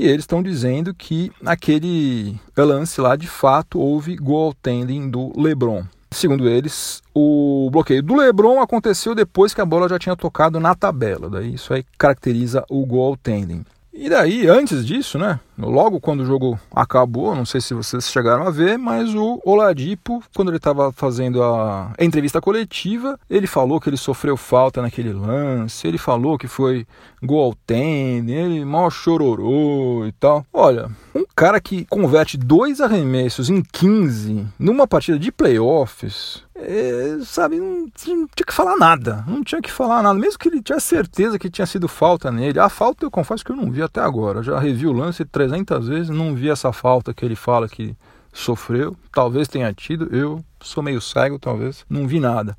E 0.00 0.06
eles 0.06 0.22
estão 0.22 0.42
dizendo 0.42 0.94
que 0.94 1.30
aquele 1.44 2.34
lance 2.56 2.98
lá, 3.02 3.16
de 3.16 3.26
fato, 3.26 3.78
houve 3.78 4.16
goaltending 4.16 5.10
do 5.10 5.30
LeBron. 5.38 5.84
Segundo 6.10 6.48
eles, 6.48 7.02
o 7.14 7.68
bloqueio 7.70 8.02
do 8.02 8.16
LeBron 8.16 8.62
aconteceu 8.62 9.14
depois 9.14 9.52
que 9.52 9.60
a 9.60 9.66
bola 9.66 9.90
já 9.90 9.98
tinha 9.98 10.16
tocado 10.16 10.58
na 10.58 10.74
tabela. 10.74 11.28
Daí 11.28 11.52
isso 11.52 11.74
aí 11.74 11.84
caracteriza 11.98 12.64
o 12.70 12.86
goaltending. 12.86 13.62
E 13.92 14.08
daí, 14.08 14.48
antes 14.48 14.86
disso, 14.86 15.18
né? 15.18 15.38
Logo 15.66 16.00
quando 16.00 16.20
o 16.20 16.26
jogo 16.26 16.58
acabou, 16.74 17.34
não 17.34 17.44
sei 17.44 17.60
se 17.60 17.74
vocês 17.74 18.10
chegaram 18.10 18.46
a 18.46 18.50
ver, 18.50 18.78
mas 18.78 19.14
o 19.14 19.40
Oladipo, 19.44 20.22
quando 20.34 20.48
ele 20.48 20.56
estava 20.56 20.92
fazendo 20.92 21.42
a 21.42 21.92
entrevista 21.98 22.40
coletiva, 22.40 23.18
ele 23.28 23.46
falou 23.46 23.80
que 23.80 23.88
ele 23.88 23.96
sofreu 23.96 24.36
falta 24.36 24.82
naquele 24.82 25.12
lance, 25.12 25.86
ele 25.86 25.98
falou 25.98 26.38
que 26.38 26.48
foi 26.48 26.86
gol 27.22 27.54
tendem, 27.66 28.36
ele 28.36 28.64
mal 28.64 28.90
chororou 28.90 30.06
e 30.06 30.12
tal. 30.12 30.44
Olha, 30.52 30.90
um 31.14 31.24
cara 31.36 31.60
que 31.60 31.84
converte 31.86 32.36
dois 32.36 32.80
arremessos 32.80 33.50
em 33.50 33.62
15 33.62 34.46
numa 34.58 34.86
partida 34.86 35.18
de 35.18 35.30
playoffs, 35.30 36.42
é, 36.62 37.18
sabe, 37.24 37.56
não, 37.56 37.86
não, 37.86 37.88
tinha 37.88 38.46
que 38.46 38.52
falar 38.52 38.76
nada, 38.76 39.24
não 39.26 39.42
tinha 39.42 39.62
que 39.62 39.70
falar 39.70 40.02
nada, 40.02 40.18
mesmo 40.18 40.38
que 40.38 40.48
ele 40.48 40.62
tivesse 40.62 40.88
certeza 40.88 41.38
que 41.38 41.48
tinha 41.48 41.66
sido 41.66 41.88
falta 41.88 42.30
nele. 42.30 42.58
A 42.58 42.68
falta 42.68 43.04
eu 43.04 43.10
confesso 43.10 43.44
que 43.44 43.50
eu 43.50 43.56
não 43.56 43.70
vi 43.70 43.82
até 43.82 44.00
agora, 44.00 44.42
já 44.42 44.58
revi 44.58 44.86
o 44.86 44.92
lance 44.92 45.24
300 45.50 45.88
vezes, 45.88 46.10
não 46.10 46.34
vi 46.34 46.48
essa 46.48 46.72
falta 46.72 47.12
que 47.12 47.24
ele 47.24 47.34
fala 47.34 47.68
que 47.68 47.96
sofreu. 48.32 48.96
Talvez 49.12 49.48
tenha 49.48 49.72
tido, 49.72 50.14
eu 50.14 50.44
sou 50.60 50.82
meio 50.82 51.00
cego, 51.00 51.38
talvez, 51.38 51.84
não 51.90 52.06
vi 52.06 52.20
nada. 52.20 52.56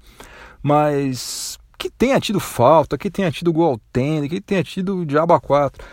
Mas 0.62 1.58
que 1.78 1.90
tenha 1.90 2.20
tido 2.20 2.40
falta, 2.40 2.98
que 2.98 3.10
tenha 3.10 3.32
tido 3.32 3.54
gol 3.54 3.80
tende, 3.92 4.30
que 4.30 4.42
tenha 4.42 4.64
tido 4.64 5.06
diabo 5.06 5.40
4. 5.40 5.84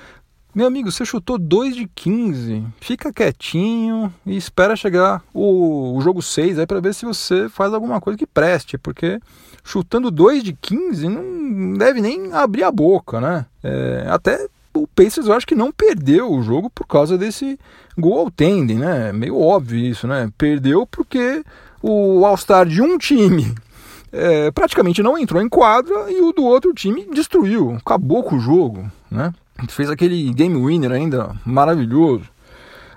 Meu 0.55 0.67
amigo, 0.67 0.91
você 0.91 1.05
chutou 1.05 1.39
2 1.39 1.77
de 1.77 1.87
15. 1.95 2.67
Fica 2.81 3.13
quietinho 3.13 4.13
e 4.27 4.37
espera 4.37 4.75
chegar 4.75 5.23
o, 5.33 5.97
o 5.97 6.01
jogo 6.01 6.21
6 6.21 6.59
aí 6.59 6.67
para 6.67 6.81
ver 6.81 6.95
se 6.95 7.07
você 7.07 7.49
faz 7.49 7.73
alguma 7.73 8.01
coisa 8.01 8.19
que 8.19 8.27
preste, 8.27 8.77
porque 8.77 9.21
chutando 9.63 10.11
2 10.11 10.43
de 10.43 10.53
15 10.55 11.09
não 11.09 11.75
deve 11.75 12.01
nem 12.01 12.33
abrir 12.33 12.65
a 12.65 12.73
boca, 12.73 13.21
né? 13.21 13.47
É, 13.63 14.07
até 14.11 14.49
o 14.83 14.87
Pacers 14.87 15.27
eu 15.27 15.33
acho 15.33 15.47
que 15.47 15.55
não 15.55 15.73
perdeu 15.73 16.31
o 16.31 16.43
jogo 16.43 16.71
por 16.71 16.87
causa 16.87 17.19
desse 17.19 17.59
gol 17.97 18.19
ao 18.21 18.31
tendem, 18.31 18.79
né? 18.79 19.13
Meio 19.13 19.39
óbvio 19.39 19.79
isso, 19.79 20.07
né? 20.07 20.31
Perdeu 20.39 20.87
porque 20.87 21.45
o 21.83 22.25
All-Star 22.25 22.67
de 22.67 22.81
um 22.81 22.97
time 22.99 23.55
é, 24.13 24.51
praticamente 24.51 25.03
não 25.03 25.19
entrou 25.19 25.43
em 25.43 25.49
quadra 25.49 26.11
e 26.11 26.21
o 26.21 26.33
do 26.33 26.45
outro 26.45 26.73
time 26.73 27.07
destruiu, 27.13 27.75
acabou 27.75 28.23
com 28.23 28.37
o 28.37 28.41
jogo, 28.41 28.91
né? 29.11 29.33
Fez 29.69 29.91
aquele 29.91 30.33
game 30.33 30.55
winner 30.55 30.93
ainda 30.93 31.35
maravilhoso. 31.45 32.25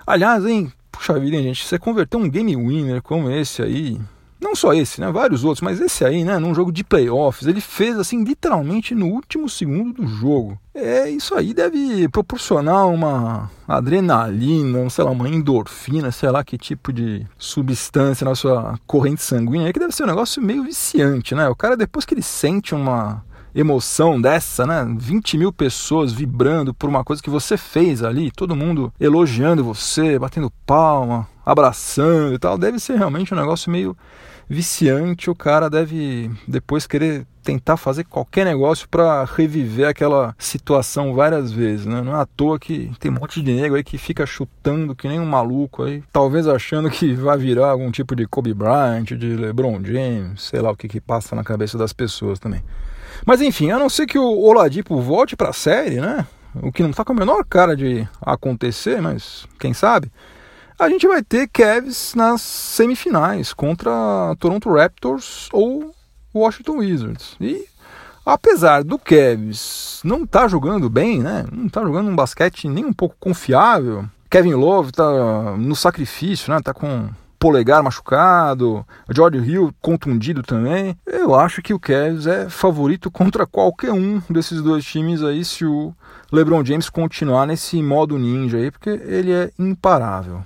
Aliás, 0.06 0.46
hein, 0.46 0.72
puxa 0.90 1.18
vida, 1.18 1.36
hein, 1.36 1.42
gente, 1.42 1.66
você 1.66 1.78
converter 1.78 2.16
um 2.16 2.28
game 2.28 2.54
winner 2.54 3.02
como 3.02 3.30
esse 3.30 3.62
aí, 3.62 4.00
não 4.42 4.54
só 4.54 4.74
esse, 4.74 5.00
né? 5.00 5.10
Vários 5.10 5.44
outros, 5.44 5.62
mas 5.62 5.80
esse 5.80 6.04
aí, 6.04 6.24
né? 6.24 6.38
Num 6.38 6.54
jogo 6.54 6.72
de 6.72 6.84
playoffs, 6.84 7.46
ele 7.46 7.60
fez 7.60 7.98
assim 7.98 8.24
literalmente 8.24 8.94
no 8.94 9.06
último 9.06 9.48
segundo 9.48 10.02
do 10.02 10.06
jogo. 10.06 10.58
É, 10.74 11.08
isso 11.08 11.34
aí 11.34 11.54
deve 11.54 12.08
proporcionar 12.08 12.88
uma 12.88 13.50
adrenalina, 13.68 14.88
sei 14.90 15.04
lá, 15.04 15.10
uma 15.10 15.28
endorfina, 15.28 16.10
sei 16.10 16.30
lá 16.30 16.42
que 16.42 16.58
tipo 16.58 16.92
de 16.92 17.26
substância 17.38 18.24
na 18.24 18.34
sua 18.34 18.78
corrente 18.86 19.22
sanguínea, 19.22 19.72
que 19.72 19.78
deve 19.78 19.94
ser 19.94 20.04
um 20.04 20.08
negócio 20.08 20.42
meio 20.42 20.64
viciante, 20.64 21.34
né? 21.34 21.48
O 21.48 21.56
cara, 21.56 21.76
depois 21.76 22.04
que 22.04 22.14
ele 22.14 22.22
sente 22.22 22.74
uma 22.74 23.24
emoção 23.54 24.20
dessa, 24.20 24.66
né? 24.66 24.86
20 24.98 25.36
mil 25.36 25.52
pessoas 25.52 26.12
vibrando 26.12 26.72
por 26.72 26.88
uma 26.88 27.04
coisa 27.04 27.22
que 27.22 27.30
você 27.30 27.56
fez 27.56 28.02
ali, 28.02 28.30
todo 28.30 28.56
mundo 28.56 28.92
elogiando 28.98 29.62
você, 29.62 30.18
batendo 30.18 30.50
palma, 30.66 31.28
abraçando 31.44 32.34
e 32.34 32.38
tal, 32.38 32.56
deve 32.56 32.78
ser 32.78 32.96
realmente 32.96 33.34
um 33.34 33.36
negócio 33.36 33.70
meio 33.70 33.96
viciante, 34.52 35.30
o 35.30 35.34
cara 35.34 35.70
deve 35.70 36.30
depois 36.46 36.86
querer 36.86 37.26
tentar 37.42 37.76
fazer 37.76 38.04
qualquer 38.04 38.44
negócio 38.44 38.88
para 38.88 39.24
reviver 39.24 39.88
aquela 39.88 40.34
situação 40.38 41.14
várias 41.14 41.50
vezes, 41.50 41.86
né? 41.86 42.02
Não 42.02 42.14
é 42.16 42.20
à 42.20 42.26
toa 42.26 42.58
que 42.58 42.92
tem 43.00 43.10
um 43.10 43.14
monte 43.14 43.42
de 43.42 43.52
nego 43.52 43.74
aí 43.74 43.82
que 43.82 43.98
fica 43.98 44.24
chutando 44.26 44.94
que 44.94 45.08
nem 45.08 45.18
um 45.18 45.26
maluco 45.26 45.82
aí, 45.82 46.04
talvez 46.12 46.46
achando 46.46 46.90
que 46.90 47.14
vai 47.14 47.38
virar 47.38 47.70
algum 47.70 47.90
tipo 47.90 48.14
de 48.14 48.26
Kobe 48.26 48.54
Bryant, 48.54 49.04
de 49.04 49.36
LeBron 49.36 49.82
James, 49.82 50.42
sei 50.42 50.60
lá 50.60 50.70
o 50.70 50.76
que 50.76 50.86
que 50.86 51.00
passa 51.00 51.34
na 51.34 51.42
cabeça 51.42 51.78
das 51.78 51.92
pessoas 51.92 52.38
também. 52.38 52.62
Mas 53.24 53.40
enfim, 53.40 53.70
a 53.70 53.78
não 53.78 53.88
ser 53.88 54.06
que 54.06 54.18
o 54.18 54.40
Oladipo 54.40 55.00
volte 55.00 55.34
para 55.34 55.48
a 55.48 55.54
série, 55.54 56.00
né? 56.00 56.26
O 56.62 56.70
que 56.70 56.82
não 56.82 56.90
está 56.90 57.02
com 57.04 57.12
a 57.12 57.16
menor 57.16 57.44
cara 57.44 57.74
de 57.74 58.06
acontecer, 58.20 59.00
mas 59.00 59.46
quem 59.58 59.72
sabe? 59.72 60.12
A 60.82 60.88
gente 60.88 61.06
vai 61.06 61.22
ter 61.22 61.46
Cavs 61.46 62.12
nas 62.16 62.40
semifinais 62.40 63.52
contra 63.52 64.34
Toronto 64.40 64.68
Raptors 64.68 65.48
ou 65.52 65.94
Washington 66.34 66.78
Wizards. 66.78 67.36
E 67.40 67.66
apesar 68.26 68.82
do 68.82 68.98
Cavs 68.98 70.00
não 70.02 70.24
estar 70.24 70.40
tá 70.40 70.48
jogando 70.48 70.90
bem, 70.90 71.20
né? 71.20 71.44
Não 71.52 71.66
está 71.66 71.82
jogando 71.82 72.10
um 72.10 72.16
basquete 72.16 72.68
nem 72.68 72.84
um 72.84 72.92
pouco 72.92 73.14
confiável. 73.20 74.04
Kevin 74.28 74.54
Love 74.54 74.90
está 74.90 75.56
no 75.56 75.76
sacrifício, 75.76 76.52
né? 76.52 76.60
Tá 76.60 76.74
com 76.74 77.08
polegar 77.38 77.80
machucado, 77.80 78.84
George 79.08 79.38
Hill 79.38 79.72
contundido 79.80 80.42
também. 80.42 80.96
Eu 81.06 81.36
acho 81.36 81.62
que 81.62 81.72
o 81.72 81.78
Cavs 81.78 82.26
é 82.26 82.48
favorito 82.48 83.08
contra 83.08 83.46
qualquer 83.46 83.92
um 83.92 84.20
desses 84.28 84.60
dois 84.60 84.84
times 84.84 85.22
aí 85.22 85.44
se 85.44 85.64
o 85.64 85.94
LeBron 86.32 86.64
James 86.64 86.90
continuar 86.90 87.46
nesse 87.46 87.80
modo 87.80 88.18
ninja 88.18 88.56
aí, 88.58 88.70
porque 88.72 88.90
ele 88.90 89.32
é 89.32 89.50
imparável. 89.56 90.44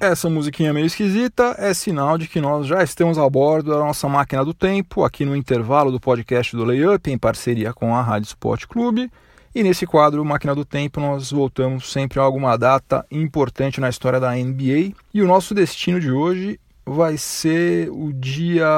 Essa 0.00 0.28
musiquinha 0.28 0.72
meio 0.72 0.86
esquisita 0.86 1.56
é 1.58 1.72
sinal 1.72 2.18
de 2.18 2.28
que 2.28 2.40
nós 2.40 2.66
já 2.66 2.82
estamos 2.82 3.18
a 3.18 3.28
bordo 3.28 3.70
da 3.70 3.78
nossa 3.78 4.06
máquina 4.08 4.44
do 4.44 4.52
tempo, 4.52 5.04
aqui 5.04 5.24
no 5.24 5.34
intervalo 5.34 5.90
do 5.90 5.98
podcast 5.98 6.54
do 6.54 6.64
Layup, 6.64 7.10
em 7.10 7.16
parceria 7.16 7.72
com 7.72 7.94
a 7.94 8.02
Rádio 8.02 8.26
Sport 8.26 8.66
Clube. 8.66 9.10
E 9.54 9.62
nesse 9.62 9.86
quadro, 9.86 10.22
Máquina 10.22 10.54
do 10.54 10.66
Tempo, 10.66 11.00
nós 11.00 11.32
voltamos 11.32 11.90
sempre 11.90 12.20
a 12.20 12.22
alguma 12.22 12.58
data 12.58 13.06
importante 13.10 13.80
na 13.80 13.88
história 13.88 14.20
da 14.20 14.34
NBA. 14.34 14.92
E 15.14 15.22
o 15.22 15.26
nosso 15.26 15.54
destino 15.54 15.98
de 15.98 16.10
hoje 16.12 16.60
vai 16.86 17.18
ser 17.18 17.90
o 17.90 18.12
dia 18.12 18.68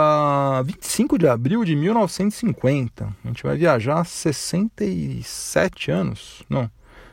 25 0.65 1.19
de 1.19 1.29
abril 1.29 1.63
de 1.63 1.77
1950. 1.77 3.05
A 3.05 3.29
gente 3.29 3.43
vai 3.43 3.59
viajar 3.59 4.03
67 4.03 5.91
anos. 5.91 6.43
Não, 6.49 6.71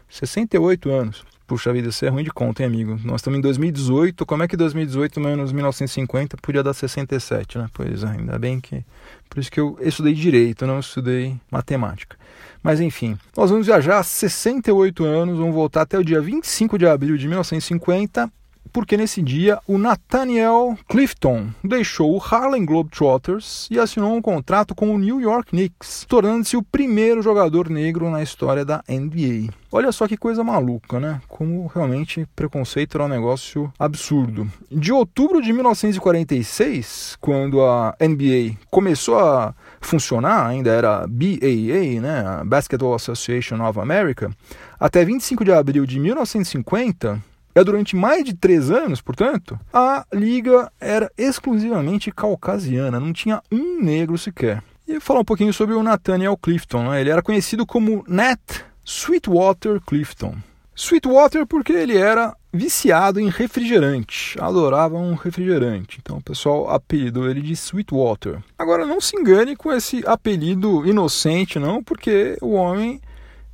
68 0.08 0.90
anos. 0.90 1.26
Puxa 1.46 1.72
vida, 1.72 1.90
isso 1.90 2.04
é 2.04 2.10
ruim 2.10 2.24
de 2.24 2.32
conta, 2.32 2.64
hein, 2.64 2.68
amigo? 2.68 3.00
Nós 3.04 3.22
estamos 3.22 3.38
em 3.38 3.42
2018, 3.42 4.26
como 4.26 4.42
é 4.42 4.48
que 4.48 4.58
2018 4.58 5.20
menos 5.20 5.52
1950 5.52 6.38
podia 6.38 6.64
dar 6.64 6.74
67, 6.74 7.60
né? 7.60 7.68
Pois 7.72 8.04
é, 8.04 8.08
ainda 8.08 8.40
bem 8.40 8.60
que. 8.60 8.84
Por 9.30 9.40
isso 9.40 9.52
que 9.52 9.60
eu 9.60 9.78
estudei 9.82 10.14
direito, 10.14 10.66
não 10.66 10.80
estudei 10.80 11.36
matemática. 11.52 12.18
Mas 12.64 12.80
enfim, 12.80 13.16
nós 13.38 13.52
vamos 13.52 13.68
viajar 13.68 14.02
68 14.02 15.04
anos, 15.04 15.38
vamos 15.38 15.54
voltar 15.54 15.82
até 15.82 16.00
o 16.00 16.04
dia 16.04 16.20
25 16.20 16.80
de 16.80 16.88
abril 16.88 17.16
de 17.16 17.28
1950 17.28 18.32
porque 18.76 18.98
nesse 18.98 19.22
dia 19.22 19.58
o 19.66 19.78
Nathaniel 19.78 20.78
Clifton 20.90 21.48
deixou 21.64 22.14
o 22.14 22.22
Harlem 22.22 22.66
Globetrotters 22.66 23.70
e 23.72 23.80
assinou 23.80 24.14
um 24.14 24.22
contrato 24.22 24.76
com 24.76 24.94
o 24.94 24.98
New 24.98 25.22
York 25.22 25.52
Knicks, 25.52 26.06
tornando-se 26.10 26.58
o 26.58 26.62
primeiro 26.62 27.22
jogador 27.22 27.70
negro 27.70 28.10
na 28.10 28.22
história 28.22 28.66
da 28.66 28.84
NBA. 28.90 29.50
Olha 29.72 29.94
só 29.94 30.10
que 30.10 30.18
coisa 30.18 30.44
maluca, 30.44 31.00
né? 31.00 31.22
Como 31.30 31.72
realmente 31.74 32.28
preconceito 32.36 32.98
era 32.98 33.06
um 33.06 33.08
negócio 33.08 33.72
absurdo. 33.80 34.46
De 34.70 34.92
outubro 34.92 35.42
de 35.42 35.54
1946, 35.54 37.18
quando 37.22 37.64
a 37.64 37.96
NBA 37.98 38.58
começou 38.70 39.18
a 39.18 39.56
funcionar, 39.80 40.48
ainda 40.48 40.70
era 40.70 41.08
BAA, 41.08 42.02
né? 42.02 42.44
Basketball 42.46 42.94
Association 42.94 43.66
of 43.66 43.80
America, 43.80 44.36
até 44.78 45.06
25 45.06 45.46
de 45.46 45.54
abril 45.54 45.86
de 45.86 45.98
1950, 45.98 47.24
é 47.56 47.64
durante 47.64 47.96
mais 47.96 48.26
de 48.26 48.34
três 48.34 48.70
anos, 48.70 49.02
portanto, 49.02 49.58
a 49.74 50.06
liga 50.14 50.70
era 50.80 51.10
exclusivamente 51.18 52.12
caucasiana, 52.12 53.00
não 53.00 53.14
tinha 53.14 53.42
um 53.50 53.82
negro 53.82 54.18
sequer. 54.18 54.62
E 54.86 55.00
falar 55.00 55.22
um 55.22 55.26
pouquinho 55.26 55.54
sobre 55.54 55.74
o 55.74 55.82
Nathaniel 55.82 56.38
Clifton. 56.38 56.90
Né? 56.90 57.02
Ele 57.02 57.10
era 57.10 57.24
conhecido 57.24 57.66
como 57.66 58.04
Nat 58.08 58.40
Sweetwater 58.84 59.82
Clifton. 59.82 60.36
Sweetwater 60.76 61.48
porque 61.48 61.72
ele 61.72 61.98
era 61.98 62.36
viciado 62.54 63.20
em 63.20 63.30
refrigerante, 63.30 64.38
adorava 64.40 64.98
um 64.98 65.16
refrigerante. 65.16 66.00
Então 66.02 66.18
o 66.18 66.22
pessoal 66.22 66.70
apelidou 66.70 67.30
ele 67.30 67.42
de 67.42 67.54
Sweetwater. 67.54 68.44
Agora 68.58 68.86
não 68.86 69.00
se 69.00 69.16
engane 69.16 69.56
com 69.56 69.72
esse 69.72 70.04
apelido 70.06 70.86
inocente, 70.86 71.58
não, 71.58 71.82
porque 71.82 72.38
o 72.42 72.52
homem 72.52 73.02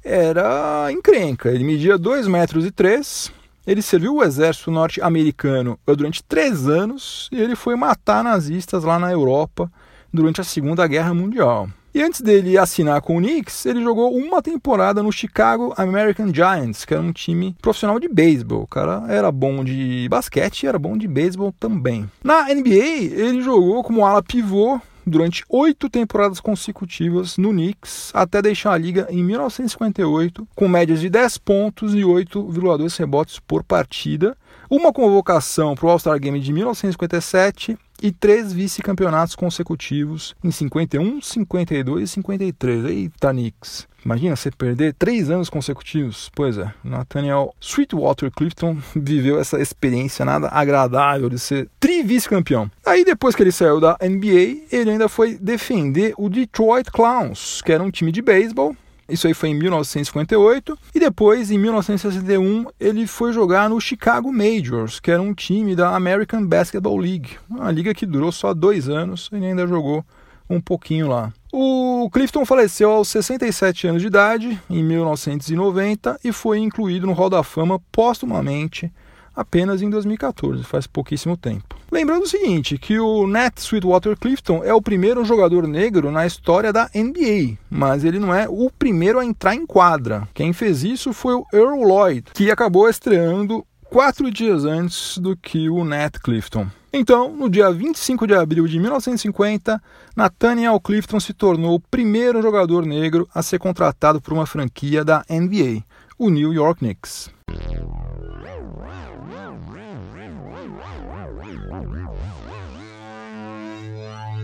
era 0.04 0.92
encrenca. 0.92 1.50
Ele 1.50 1.64
media 1.64 1.98
2 1.98 2.28
metros 2.28 2.66
e 2.66 2.72
3, 2.72 3.32
ele 3.66 3.82
serviu 3.82 4.16
o 4.16 4.24
exército 4.24 4.72
norte-americano 4.72 5.80
durante 5.86 6.24
três 6.24 6.68
anos 6.68 7.30
e 7.32 7.40
ele 7.40 7.56
foi 7.56 7.76
matar 7.76 8.24
nazistas 8.24 8.84
lá 8.84 8.98
na 8.98 9.12
Europa 9.12 9.72
durante 10.14 10.42
a 10.42 10.44
Segunda 10.44 10.88
Guerra 10.88 11.14
Mundial. 11.14 11.70
E 11.94 12.02
antes 12.02 12.22
dele 12.22 12.58
assinar 12.58 13.02
com 13.02 13.18
o 13.18 13.20
Knicks, 13.20 13.66
ele 13.66 13.84
jogou 13.84 14.16
uma 14.16 14.42
temporada 14.42 15.04
no 15.04 15.12
Chicago 15.12 15.74
American 15.76 16.34
Giants, 16.34 16.86
que 16.86 16.94
era 16.94 17.04
um 17.04 17.12
time 17.12 17.54
profissional 17.62 18.00
de 18.00 18.08
beisebol. 18.08 18.62
O 18.62 18.68
cara 18.68 19.04
era 19.10 19.30
bom 19.30 19.62
de 19.62 20.08
basquete 20.10 20.64
e 20.64 20.68
era 20.68 20.80
bom 20.80 20.98
de 20.98 21.06
beisebol 21.06 21.54
também. 21.60 22.10
Na 22.24 22.44
NBA, 22.44 23.12
ele 23.12 23.42
jogou 23.42 23.84
como 23.84 24.06
ala 24.06 24.24
pivô 24.24 24.80
durante 25.06 25.44
oito 25.50 25.90
temporadas 25.90 26.40
consecutivas 26.40 27.38
no 27.38 27.52
Knicks, 27.52 28.12
até 28.14 28.42
deixar 28.42 28.74
a 28.74 28.78
liga 28.78 29.08
em 29.10 29.24
1958, 29.24 30.48
com 30.56 30.68
médias 30.68 31.00
de 31.00 31.10
10 31.10 31.38
pontos 31.40 31.94
e 31.94 32.00
8,2 32.00 32.98
rebotes 32.98 33.40
por 33.40 33.64
partida, 33.64 34.38
uma 34.72 34.94
convocação 34.94 35.76
para 35.76 35.86
o 35.86 35.90
All-Star 35.90 36.18
Game 36.18 36.40
de 36.40 36.54
1957 36.54 37.78
e 38.02 38.10
três 38.10 38.54
vice-campeonatos 38.54 39.36
consecutivos 39.36 40.34
em 40.42 40.50
51, 40.50 41.22
52 41.22 42.04
e 42.04 42.14
53. 42.14 42.86
Eita, 42.86 43.32
Knicks! 43.32 43.86
Imagina 44.06 44.34
você 44.34 44.50
perder 44.50 44.94
três 44.94 45.30
anos 45.30 45.50
consecutivos. 45.50 46.32
Pois 46.34 46.58
é, 46.58 46.74
Nathaniel 46.86 47.54
Sweetwater 47.60 48.32
Clifton 48.32 48.78
viveu 48.96 49.42
essa 49.42 49.60
experiência 49.60 50.24
nada 50.24 50.48
agradável 50.48 51.30
de 51.30 51.38
ser 51.38 51.70
tri-vice-campeão. 51.78 52.72
Aí 52.86 53.04
depois 53.04 53.36
que 53.36 53.44
ele 53.44 53.52
saiu 53.52 53.82
da 53.82 53.98
NBA, 54.02 54.68
ele 54.72 54.92
ainda 54.92 55.10
foi 55.10 55.38
defender 55.38 56.14
o 56.18 56.30
Detroit 56.30 56.90
Clowns, 56.90 57.62
que 57.62 57.74
era 57.74 57.84
um 57.84 57.92
time 57.92 58.12
de 58.12 58.22
beisebol 58.22 58.74
isso 59.12 59.28
aí 59.28 59.34
foi 59.34 59.50
em 59.50 59.56
1958. 59.56 60.78
E 60.96 61.00
depois, 61.00 61.52
em 61.52 61.58
1961, 61.58 62.66
ele 62.80 63.06
foi 63.06 63.34
jogar 63.34 63.70
no 63.70 63.80
Chicago 63.80 64.32
Majors, 64.32 65.00
que 65.00 65.12
era 65.12 65.22
um 65.22 65.34
time 65.34 65.76
da 65.76 65.96
American 65.96 66.46
Basketball 66.46 66.98
League. 66.98 67.38
Uma 67.50 67.72
liga 67.72 67.94
que 67.94 68.06
durou 68.06 68.32
só 68.32 68.54
dois 68.54 68.90
anos. 68.90 69.30
Ele 69.32 69.48
ainda 69.48 69.68
jogou 69.68 70.06
um 70.50 70.60
pouquinho 70.60 71.08
lá. 71.08 71.32
O 71.52 72.10
Clifton 72.12 72.46
faleceu 72.46 72.92
aos 72.92 73.10
67 73.10 73.88
anos 73.88 74.02
de 74.02 74.08
idade, 74.08 74.60
em 74.70 74.84
1990, 74.84 76.20
e 76.24 76.32
foi 76.32 76.60
incluído 76.60 77.06
no 77.06 77.14
Hall 77.14 77.30
da 77.30 77.44
Fama 77.44 77.80
póstumamente 77.92 78.92
apenas 79.36 79.82
em 79.82 79.90
2014, 79.90 80.64
faz 80.64 80.88
pouquíssimo 80.88 81.38
tempo. 81.38 81.76
Lembrando 81.92 82.24
o 82.24 82.28
seguinte, 82.28 82.78
que 82.78 83.00
o 83.00 83.28
Nat 83.28 83.58
Sweetwater 83.60 84.18
Clifton 84.18 84.64
é 84.64 84.74
o 84.74 84.82
primeiro 84.82 85.26
jogador 85.26 85.68
negro 85.68 86.12
na 86.12 86.26
história 86.26 86.72
da 86.72 86.90
NBA, 86.96 87.58
mas 87.70 88.04
ele 88.04 88.20
não 88.20 88.34
é 88.34 88.48
o 88.48 88.70
primeiro 88.72 89.20
a 89.20 89.26
entrar 89.26 89.56
em 89.56 89.66
quadra. 89.66 90.28
Quem 90.34 90.54
fez 90.54 90.84
isso 90.84 91.12
foi 91.14 91.34
o 91.34 91.46
Earl 91.54 91.84
Lloyd, 91.84 92.24
que 92.34 92.50
acabou 92.50 92.90
estreando 92.90 93.66
quatro 93.90 94.32
dias 94.32 94.64
antes 94.64 95.18
do 95.18 95.36
que 95.36 95.70
o 95.70 95.84
Nat 95.84 96.18
Clifton. 96.24 96.68
Então, 96.94 97.34
no 97.34 97.50
dia 97.50 97.72
25 97.72 98.28
de 98.28 98.34
abril 98.34 98.68
de 98.68 98.78
1950, 98.78 99.82
Nathaniel 100.16 100.80
Clifton 100.80 101.20
se 101.20 101.34
tornou 101.34 101.76
o 101.76 101.80
primeiro 101.80 102.42
jogador 102.42 102.86
negro 102.86 103.28
a 103.34 103.42
ser 103.42 103.60
contratado 103.60 104.20
por 104.22 104.34
uma 104.34 104.46
franquia 104.46 105.04
da 105.04 105.24
NBA, 105.30 105.84
o 106.18 106.30
New 106.30 106.54
York 106.54 106.80
Knicks. 106.80 107.30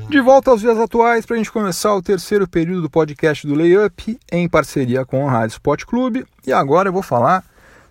De 0.09 0.21
volta 0.21 0.51
aos 0.51 0.61
dias 0.61 0.79
atuais 0.79 1.25
para 1.25 1.35
a 1.35 1.37
gente 1.37 1.51
começar 1.51 1.93
o 1.93 2.01
terceiro 2.01 2.47
período 2.47 2.83
do 2.83 2.89
podcast 2.89 3.45
do 3.45 3.53
Layup 3.53 4.17
em 4.31 4.47
parceria 4.47 5.05
com 5.05 5.27
a 5.27 5.31
Rádio 5.31 5.55
Sport 5.55 5.83
Clube. 5.83 6.25
E 6.45 6.53
agora 6.53 6.87
eu 6.87 6.93
vou 6.93 7.01
falar 7.01 7.43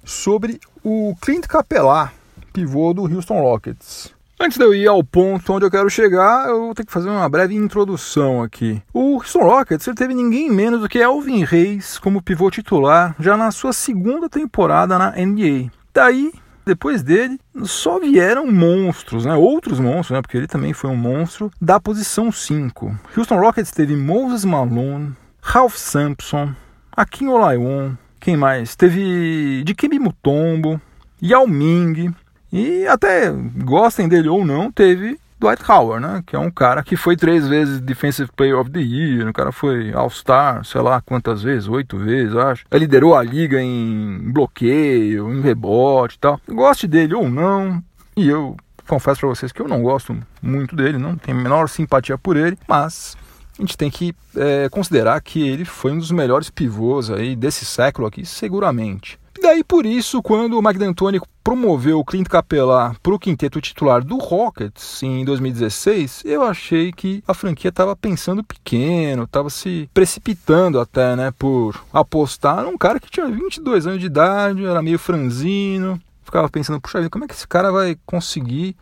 sobre 0.02 0.58
o 0.82 1.14
Clint 1.20 1.46
Capela, 1.46 2.10
pivô 2.54 2.94
do 2.94 3.02
Houston 3.02 3.38
Rockets. 3.38 4.14
Antes 4.40 4.56
de 4.56 4.64
eu 4.64 4.74
ir 4.74 4.88
ao 4.88 5.04
ponto 5.04 5.52
onde 5.52 5.66
eu 5.66 5.70
quero 5.70 5.90
chegar, 5.90 6.48
eu 6.48 6.66
vou 6.66 6.74
ter 6.74 6.86
que 6.86 6.92
fazer 6.92 7.10
uma 7.10 7.28
breve 7.28 7.54
introdução 7.54 8.42
aqui. 8.42 8.82
O 8.94 9.16
Houston 9.16 9.40
Rockets 9.40 9.86
teve 9.94 10.14
ninguém 10.14 10.50
menos 10.50 10.80
do 10.80 10.88
que 10.88 10.98
Elvin 10.98 11.44
Reis 11.44 11.98
como 11.98 12.22
pivô 12.22 12.50
titular 12.50 13.14
já 13.20 13.36
na 13.36 13.50
sua 13.50 13.74
segunda 13.74 14.26
temporada 14.26 14.98
na 14.98 15.10
NBA. 15.10 15.70
Daí 15.92 16.32
depois 16.66 17.02
dele, 17.02 17.38
só 17.62 18.00
vieram 18.00 18.50
monstros, 18.50 19.24
né? 19.24 19.34
Outros 19.36 19.78
monstros, 19.78 20.10
né? 20.10 20.20
Porque 20.20 20.36
ele 20.36 20.48
também 20.48 20.72
foi 20.72 20.90
um 20.90 20.96
monstro 20.96 21.50
da 21.60 21.78
posição 21.78 22.32
5. 22.32 22.98
Houston 23.16 23.38
Rockets 23.38 23.70
teve 23.70 23.94
Moses 23.94 24.44
Malone, 24.44 25.14
Ralph 25.40 25.76
Sampson, 25.76 26.52
Akin 26.90 27.28
Olajuwon, 27.28 27.92
quem 28.18 28.36
mais? 28.36 28.74
Teve 28.74 29.62
Dikembe 29.64 30.00
Mutombo, 30.00 30.80
Yao 31.22 31.46
Ming, 31.46 32.12
e 32.52 32.86
até 32.86 33.30
gostem 33.30 34.08
dele 34.08 34.28
ou 34.28 34.44
não, 34.44 34.72
teve 34.72 35.18
Dwight 35.38 35.62
Howard, 35.70 36.06
né? 36.06 36.22
Que 36.26 36.36
é 36.36 36.38
um 36.38 36.50
cara 36.50 36.82
que 36.82 36.96
foi 36.96 37.16
três 37.16 37.46
vezes 37.46 37.80
Defensive 37.80 38.30
Player 38.34 38.58
of 38.58 38.70
the 38.70 38.80
Year, 38.80 39.28
o 39.28 39.32
cara 39.32 39.52
foi 39.52 39.92
All-Star, 39.92 40.64
sei 40.64 40.80
lá 40.80 41.00
quantas 41.00 41.42
vezes, 41.42 41.68
oito 41.68 41.98
vezes, 41.98 42.34
acho. 42.34 42.64
Ele 42.70 42.80
liderou 42.80 43.14
a 43.14 43.22
liga 43.22 43.60
em 43.60 44.32
bloqueio, 44.32 45.32
em 45.32 45.40
rebote 45.40 46.16
e 46.16 46.18
tal. 46.18 46.40
Goste 46.48 46.86
dele 46.86 47.14
ou 47.14 47.28
não, 47.28 47.82
e 48.16 48.28
eu 48.28 48.56
confesso 48.86 49.20
para 49.20 49.28
vocês 49.28 49.52
que 49.52 49.60
eu 49.60 49.68
não 49.68 49.82
gosto 49.82 50.16
muito 50.40 50.74
dele, 50.74 50.98
não 50.98 51.16
tenho 51.16 51.38
a 51.38 51.42
menor 51.42 51.68
simpatia 51.68 52.16
por 52.16 52.36
ele, 52.36 52.56
mas 52.68 53.16
a 53.58 53.62
gente 53.62 53.76
tem 53.76 53.90
que 53.90 54.14
é, 54.36 54.68
considerar 54.68 55.20
que 55.20 55.46
ele 55.46 55.64
foi 55.64 55.92
um 55.92 55.98
dos 55.98 56.10
melhores 56.10 56.50
pivôs 56.50 57.10
aí 57.10 57.34
desse 57.34 57.64
século 57.64 58.06
aqui, 58.06 58.24
seguramente. 58.24 59.18
E 59.36 59.40
daí 59.42 59.62
por 59.62 59.84
isso, 59.84 60.22
quando 60.22 60.58
o 60.58 60.62
Mike 60.62 60.78
D'Antoni 60.78 61.20
promoveu 61.44 61.98
o 61.98 62.04
Clint 62.04 62.26
Capela 62.26 62.96
para 63.02 63.14
o 63.14 63.18
quinteto 63.18 63.60
titular 63.60 64.02
do 64.02 64.16
Rockets 64.16 65.02
em 65.02 65.26
2016, 65.26 66.22
eu 66.24 66.42
achei 66.42 66.90
que 66.90 67.22
a 67.28 67.34
franquia 67.34 67.68
estava 67.68 67.94
pensando 67.94 68.42
pequeno, 68.42 69.24
estava 69.24 69.50
se 69.50 69.90
precipitando 69.92 70.80
até, 70.80 71.14
né, 71.14 71.34
por 71.38 71.84
apostar 71.92 72.62
num 72.62 72.78
cara 72.78 72.98
que 72.98 73.10
tinha 73.10 73.26
22 73.26 73.86
anos 73.86 74.00
de 74.00 74.06
idade, 74.06 74.64
era 74.64 74.80
meio 74.80 74.98
franzino, 74.98 76.00
ficava 76.24 76.48
pensando, 76.48 76.80
puxa 76.80 76.98
vida, 76.98 77.10
como 77.10 77.26
é 77.26 77.28
que 77.28 77.34
esse 77.34 77.46
cara 77.46 77.70
vai 77.70 77.94
conseguir 78.06 78.74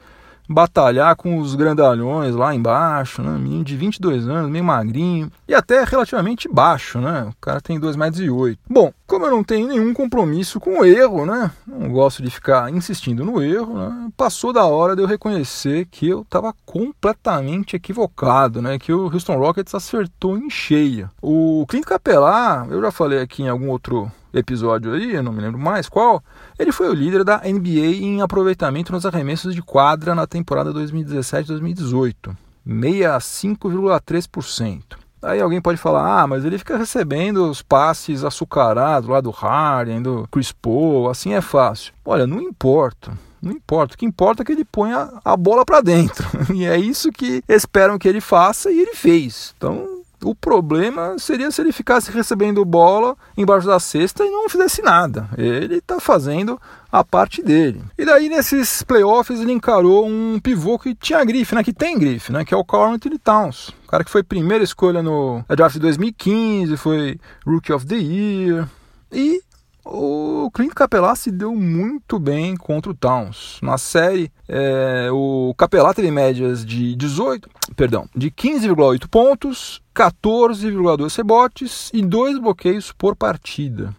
batalhar 0.48 1.16
com 1.16 1.38
os 1.38 1.54
grandalhões 1.54 2.34
lá 2.34 2.54
embaixo, 2.54 3.22
né? 3.22 3.30
Menino 3.38 3.64
de 3.64 3.76
22 3.76 4.28
anos, 4.28 4.50
meio 4.50 4.64
magrinho 4.64 5.30
e 5.48 5.54
até 5.54 5.84
relativamente 5.84 6.48
baixo, 6.48 7.00
né? 7.00 7.28
O 7.30 7.36
cara 7.40 7.60
tem 7.60 7.80
2,8 7.80 7.96
metros. 7.96 8.58
Bom, 8.68 8.92
como 9.06 9.26
eu 9.26 9.30
não 9.30 9.44
tenho 9.44 9.68
nenhum 9.68 9.92
compromisso 9.92 10.58
com 10.58 10.80
o 10.80 10.84
erro, 10.84 11.26
né? 11.26 11.50
Não 11.66 11.90
gosto 11.90 12.22
de 12.22 12.30
ficar 12.30 12.72
insistindo 12.72 13.24
no 13.24 13.42
erro, 13.42 13.78
né? 13.78 14.10
Passou 14.16 14.52
da 14.52 14.64
hora 14.64 14.96
de 14.96 15.02
eu 15.02 15.06
reconhecer 15.06 15.86
que 15.90 16.08
eu 16.08 16.22
estava 16.22 16.54
completamente 16.64 17.76
equivocado, 17.76 18.62
né? 18.62 18.78
Que 18.78 18.92
o 18.92 19.12
Houston 19.12 19.36
Rockets 19.36 19.74
acertou 19.74 20.38
em 20.38 20.48
cheia. 20.48 21.10
O 21.20 21.66
Clint 21.68 21.84
Capela, 21.84 22.66
eu 22.70 22.80
já 22.80 22.90
falei 22.90 23.20
aqui 23.20 23.42
em 23.42 23.48
algum 23.48 23.68
outro 23.68 24.10
episódio 24.32 24.94
aí, 24.94 25.14
eu 25.14 25.22
não 25.22 25.32
me 25.32 25.40
lembro 25.40 25.60
mais 25.60 25.88
qual, 25.88 26.20
ele 26.58 26.72
foi 26.72 26.88
o 26.88 26.94
líder 26.94 27.22
da 27.22 27.38
NBA 27.38 28.02
em 28.02 28.20
aproveitamento 28.20 28.92
nos 28.92 29.06
arremessos 29.06 29.54
de 29.54 29.62
quadra 29.62 30.12
na 30.14 30.26
temporada 30.26 30.72
2017-2018, 30.72 32.34
65,3%. 32.66 35.03
Aí 35.24 35.40
alguém 35.40 35.60
pode 35.60 35.78
falar, 35.78 36.22
ah, 36.22 36.26
mas 36.26 36.44
ele 36.44 36.58
fica 36.58 36.76
recebendo 36.76 37.48
os 37.48 37.62
passes 37.62 38.24
açucarados 38.24 39.08
lá 39.08 39.20
do 39.20 39.30
Harden, 39.30 40.02
do 40.02 40.28
Chris 40.30 40.52
Paul, 40.52 41.08
assim 41.08 41.32
é 41.32 41.40
fácil. 41.40 41.92
Olha, 42.04 42.26
não 42.26 42.40
importa. 42.40 43.12
Não 43.40 43.52
importa. 43.52 43.94
O 43.94 43.98
que 43.98 44.06
importa 44.06 44.42
é 44.42 44.44
que 44.44 44.52
ele 44.52 44.64
ponha 44.64 45.10
a 45.24 45.36
bola 45.36 45.64
para 45.64 45.80
dentro. 45.80 46.24
E 46.54 46.64
é 46.64 46.78
isso 46.78 47.10
que 47.10 47.42
esperam 47.48 47.98
que 47.98 48.08
ele 48.08 48.20
faça 48.20 48.70
e 48.70 48.78
ele 48.78 48.94
fez. 48.94 49.54
Então, 49.56 49.93
o 50.24 50.34
problema 50.34 51.18
seria 51.18 51.50
se 51.50 51.60
ele 51.60 51.72
ficasse 51.72 52.10
recebendo 52.10 52.64
bola 52.64 53.16
embaixo 53.36 53.66
da 53.66 53.78
cesta 53.78 54.24
e 54.24 54.30
não 54.30 54.48
fizesse 54.48 54.82
nada. 54.82 55.28
Ele 55.36 55.76
está 55.76 56.00
fazendo 56.00 56.60
a 56.90 57.04
parte 57.04 57.42
dele. 57.42 57.82
E 57.98 58.04
daí 58.04 58.28
nesses 58.28 58.82
playoffs 58.82 59.40
ele 59.40 59.52
encarou 59.52 60.06
um 60.06 60.40
pivô 60.40 60.78
que 60.78 60.94
tinha 60.94 61.24
grife, 61.24 61.54
né? 61.54 61.62
Que 61.62 61.72
tem 61.72 61.98
grife, 61.98 62.32
né? 62.32 62.44
Que 62.44 62.54
é 62.54 62.56
o 62.56 62.64
Carl 62.64 62.92
Anthony 62.92 63.18
Towns. 63.18 63.68
O 63.84 63.88
cara 63.88 64.04
que 64.04 64.10
foi 64.10 64.22
primeira 64.22 64.64
escolha 64.64 65.02
no 65.02 65.44
draft 65.48 65.74
de 65.74 65.80
2015, 65.80 66.76
foi 66.76 67.18
Rookie 67.46 67.72
of 67.72 67.86
the 67.86 67.96
Year. 67.96 68.68
E 69.12 69.42
o 69.84 70.50
Clint 70.52 70.72
Capelá 70.72 71.14
se 71.14 71.30
deu 71.30 71.54
muito 71.54 72.18
bem 72.18 72.56
contra 72.56 72.90
o 72.90 72.94
Towns. 72.94 73.58
Na 73.62 73.76
série, 73.76 74.32
é, 74.48 75.08
o 75.12 75.54
Capelá 75.56 75.92
teve 75.92 76.10
médias 76.10 76.64
de 76.64 76.96
18, 76.96 77.48
perdão, 77.76 78.08
de 78.16 78.30
15,8 78.30 79.06
pontos, 79.08 79.82
14,2 79.94 81.16
rebotes 81.16 81.90
e 81.92 82.02
2 82.02 82.38
bloqueios 82.38 82.92
por 82.92 83.14
partida. 83.14 83.94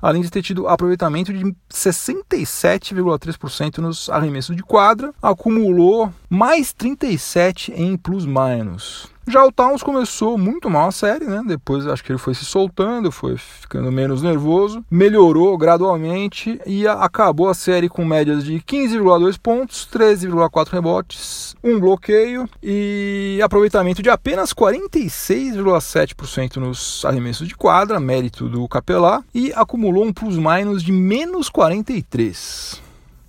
Além 0.00 0.22
de 0.22 0.30
ter 0.30 0.42
tido 0.42 0.68
aproveitamento 0.68 1.32
de 1.32 1.44
67,3% 1.72 3.78
nos 3.78 4.08
arremessos 4.08 4.54
de 4.54 4.62
quadra, 4.62 5.12
acumulou 5.20 6.12
mais 6.30 6.72
37 6.72 7.72
em 7.72 7.96
plus-minus. 7.96 9.08
Já 9.28 9.44
o 9.44 9.52
Towns 9.52 9.82
começou 9.82 10.38
muito 10.38 10.70
mal 10.70 10.88
a 10.88 10.92
série, 10.92 11.26
né? 11.26 11.42
Depois 11.46 11.86
acho 11.86 12.02
que 12.02 12.10
ele 12.10 12.18
foi 12.18 12.34
se 12.34 12.46
soltando, 12.46 13.12
foi 13.12 13.36
ficando 13.36 13.92
menos 13.92 14.22
nervoso, 14.22 14.82
melhorou 14.90 15.58
gradualmente 15.58 16.58
e 16.64 16.88
acabou 16.88 17.48
a 17.48 17.54
série 17.54 17.90
com 17.90 18.04
médias 18.04 18.42
de 18.42 18.54
15,2 18.60 19.38
pontos, 19.38 19.86
13,4 19.92 20.70
rebotes, 20.70 21.54
um 21.62 21.78
bloqueio 21.78 22.48
e 22.62 23.38
aproveitamento 23.44 24.02
de 24.02 24.08
apenas 24.08 24.54
46,7% 24.54 26.56
nos 26.56 27.04
arremessos 27.04 27.46
de 27.46 27.54
quadra, 27.54 28.00
mérito 28.00 28.48
do 28.48 28.66
Capelá, 28.66 29.22
e 29.34 29.52
acumulou 29.54 30.06
um 30.06 30.12
plus-minus 30.12 30.82
de 30.82 30.92
menos 30.92 31.50
43. 31.50 32.87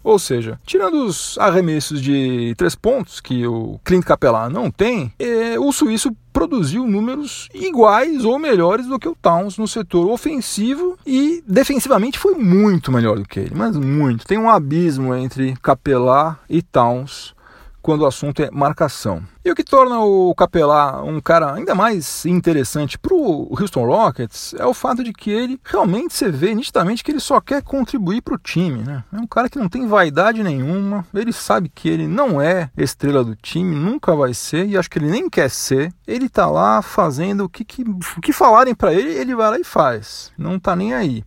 Ou 0.10 0.18
seja, 0.18 0.60
tirando 0.66 1.06
os 1.06 1.38
arremessos 1.38 2.02
de 2.02 2.56
três 2.58 2.74
pontos 2.74 3.22
que 3.22 3.46
o 3.46 3.80
Clint 3.86 4.04
Capela 4.04 4.50
não 4.50 4.72
tem, 4.72 5.14
é, 5.20 5.60
o 5.60 5.72
suíço 5.72 6.12
produziu 6.34 6.88
números 6.88 7.48
iguais 7.54 8.26
ou 8.26 8.40
melhores 8.40 8.88
do 8.88 8.98
que 8.98 9.08
o 9.08 9.16
Towns 9.16 9.56
no 9.60 9.68
setor 9.68 10.10
ofensivo 10.10 10.98
e 11.06 11.44
defensivamente 11.48 12.18
foi 12.18 12.34
muito 12.34 12.92
melhor 12.92 13.20
do 13.20 13.28
que 13.28 13.40
ele, 13.40 13.54
mas 13.54 13.78
muito. 13.78 14.26
Tem 14.26 14.40
um 14.40 14.50
abismo 14.50 15.14
entre 15.14 15.56
Capelá 15.62 16.40
e 16.50 16.64
Towns 16.64 17.36
quando 17.82 18.02
o 18.02 18.06
assunto 18.06 18.42
é 18.42 18.50
marcação. 18.52 19.24
E 19.44 19.52
o 19.52 19.56
que 19.56 19.64
torna 19.64 20.00
o 20.00 20.34
Capelá 20.36 21.02
um 21.04 21.20
cara 21.20 21.54
ainda 21.54 21.74
mais 21.74 22.26
interessante 22.26 22.98
para 22.98 23.14
o 23.14 23.48
Houston 23.60 23.86
Rockets 23.86 24.54
é 24.58 24.66
o 24.66 24.74
fato 24.74 25.04
de 25.04 25.14
que 25.14 25.32
ele 25.32 25.60
realmente 25.64 26.14
você 26.14 26.30
vê 26.30 26.54
nitidamente 26.54 27.04
que 27.04 27.12
ele 27.12 27.20
só 27.20 27.40
quer 27.40 27.64
contribuir 27.64 28.22
para 28.22 28.36
o 28.36 28.38
time. 28.38 28.84
Né? 28.84 29.04
É 29.12 29.18
um 29.18 29.28
cara 29.28 29.50
que 29.50 29.58
não 29.58 29.70
tem 29.70 29.88
vaidade 29.88 30.44
nenhuma, 30.44 31.06
ele 31.14 31.34
sabe 31.34 31.70
que 31.70 31.90
ele 31.90 32.08
não 32.08 32.42
é 32.42 32.70
estrela 32.78 33.24
do 33.24 33.36
time, 33.36 33.76
nunca 33.76 34.16
vai 34.16 34.34
ser, 34.34 34.68
e 34.68 34.78
acho 34.78 34.90
que 34.90 35.00
ele 35.00 35.10
nem 35.10 35.30
quer 35.30 35.50
ser. 35.50 35.94
Ele 36.08 36.26
está 36.26 36.48
lá 36.48 36.82
fazendo 36.82 37.46
o 37.46 37.50
que, 37.50 37.64
que, 37.64 37.84
o 37.84 38.22
que 38.22 38.34
falarem 38.34 38.76
para 38.76 38.94
ele, 38.94 39.12
ele 39.12 39.36
vai 39.36 39.50
lá 39.50 39.60
e 39.60 39.64
faz. 39.64 40.32
Não 40.38 40.56
está 40.56 40.76
nem 40.76 40.94
aí. 40.94 41.24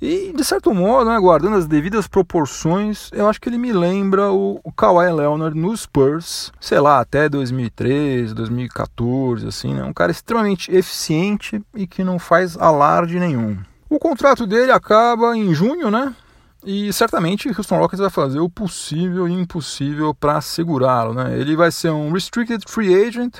E, 0.00 0.32
de 0.32 0.44
certo 0.44 0.72
modo, 0.72 1.10
né, 1.10 1.18
guardando 1.18 1.56
as 1.56 1.66
devidas 1.66 2.06
proporções, 2.06 3.10
eu 3.12 3.28
acho 3.28 3.40
que 3.40 3.48
ele 3.48 3.58
me 3.58 3.72
lembra 3.72 4.30
o, 4.30 4.60
o 4.62 4.72
Kawhi 4.72 5.12
Leonard 5.12 5.58
no 5.58 5.76
Spurs, 5.76 6.52
sei 6.60 6.78
lá, 6.78 7.00
até 7.00 7.28
2013, 7.28 8.32
2014, 8.32 9.48
assim, 9.48 9.74
né? 9.74 9.82
Um 9.82 9.92
cara 9.92 10.12
extremamente 10.12 10.70
eficiente 10.70 11.60
e 11.74 11.86
que 11.86 12.04
não 12.04 12.18
faz 12.18 12.56
alarde 12.56 13.18
nenhum. 13.18 13.58
O 13.90 13.98
contrato 13.98 14.46
dele 14.46 14.70
acaba 14.70 15.36
em 15.36 15.52
junho, 15.52 15.90
né? 15.90 16.14
E 16.64 16.92
certamente 16.92 17.48
Houston 17.48 17.78
Rockets 17.78 18.00
vai 18.00 18.10
fazer 18.10 18.40
o 18.40 18.50
possível 18.50 19.28
e 19.28 19.32
impossível 19.32 20.14
para 20.14 20.40
segurá-lo, 20.40 21.14
né? 21.14 21.38
Ele 21.38 21.56
vai 21.56 21.70
ser 21.70 21.90
um 21.90 22.12
restricted 22.12 22.62
free 22.68 22.94
agent, 22.94 23.38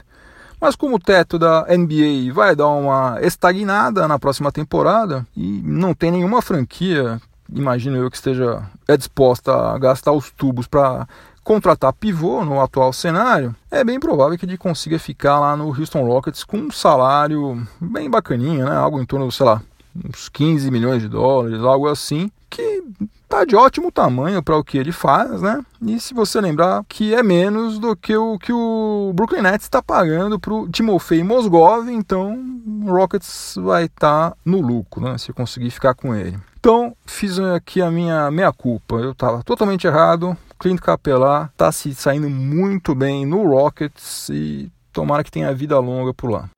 mas 0.61 0.77
como 0.77 0.97
o 0.97 1.01
teto 1.01 1.39
da 1.39 1.67
NBA 1.69 2.33
vai 2.33 2.55
dar 2.55 2.69
uma 2.69 3.19
estagnada 3.23 4.07
na 4.09 4.19
próxima 4.19 4.51
temporada 4.51 5.27
e 5.37 5.63
não 5.65 5.95
tem 5.95 6.11
nenhuma 6.11 6.43
franquia, 6.43 7.21
imagino 7.53 7.97
eu 7.97 8.11
que 8.11 8.17
esteja 8.17 8.63
é 8.87 8.97
disposta 8.97 9.55
a 9.55 9.79
gastar 9.79 10.13
os 10.13 10.31
tubos 10.31 10.67
para 10.67 11.07
contratar 11.49 11.95
pivô 11.95 12.45
no 12.45 12.61
atual 12.61 12.93
cenário, 12.93 13.57
é 13.71 13.83
bem 13.83 13.99
provável 13.99 14.37
que 14.37 14.45
ele 14.45 14.59
consiga 14.59 14.99
ficar 14.99 15.41
lá 15.41 15.57
no 15.57 15.69
Houston 15.69 16.05
Rockets 16.05 16.45
com 16.45 16.59
um 16.59 16.71
salário 16.71 17.67
bem 17.81 18.11
bacaninha, 18.11 18.67
né? 18.67 18.77
Algo 18.77 19.01
em 19.01 19.07
torno, 19.07 19.33
sei 19.33 19.47
lá, 19.47 19.63
uns 19.97 20.29
15 20.29 20.71
milhões 20.71 21.01
de 21.01 21.09
dólares, 21.09 21.63
algo 21.63 21.89
assim, 21.89 22.31
que 22.49 22.83
tá 23.29 23.45
de 23.45 23.55
ótimo 23.55 23.93
tamanho 23.93 24.43
para 24.43 24.57
o 24.57 24.65
que 24.65 24.79
ele 24.79 24.93
faz, 24.93 25.43
né? 25.43 25.65
E 25.83 26.01
se 26.01 26.15
você 26.15 26.41
lembrar 26.41 26.85
que 26.89 27.15
é 27.15 27.23
menos 27.23 27.79
do 27.79 27.95
que 27.95 28.17
o 28.17 28.39
que 28.39 28.53
o 28.53 29.13
Brooklyn 29.15 29.43
Nets 29.43 29.67
está 29.67 29.83
pagando 29.83 30.39
para 30.39 30.53
o 30.53 30.69
Timofey 30.69 31.23
Mosgov, 31.23 31.89
então 31.91 32.39
o 32.85 32.91
Rockets 32.91 33.55
vai 33.59 33.85
estar 33.85 34.31
tá 34.31 34.37
no 34.45 34.61
lucro, 34.61 35.03
né? 35.03 35.19
Se 35.19 35.33
conseguir 35.33 35.71
ficar 35.71 35.95
com 35.95 36.15
ele. 36.15 36.39
Então 36.59 36.97
fiz 37.07 37.39
aqui 37.39 37.81
a 37.81 37.91
minha 37.91 38.31
meia 38.31 38.53
culpa. 38.53 38.97
Eu 38.97 39.13
estava 39.13 39.43
totalmente 39.43 39.87
errado. 39.87 40.37
Clint 40.59 40.81
Capela 40.81 41.51
está 41.53 41.71
se 41.71 41.95
saindo 41.95 42.29
muito 42.29 42.95
bem 42.95 43.25
no 43.25 43.47
Rockets 43.47 44.29
e 44.31 44.73
tomara 44.93 45.23
que 45.23 45.31
tenha 45.31 45.55
vida 45.55 45.79
longa 45.79 46.13
por 46.13 46.31
lá. 46.31 46.51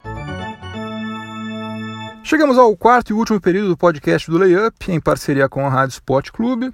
Chegamos 2.23 2.59
ao 2.59 2.77
quarto 2.77 3.11
e 3.11 3.13
último 3.13 3.41
período 3.41 3.69
do 3.69 3.77
podcast 3.77 4.31
do 4.31 4.39
Layup, 4.39 4.93
em 4.93 5.01
parceria 5.01 5.49
com 5.49 5.67
a 5.67 5.69
Rádio 5.69 5.95
Sport 5.95 6.31
Clube. 6.31 6.73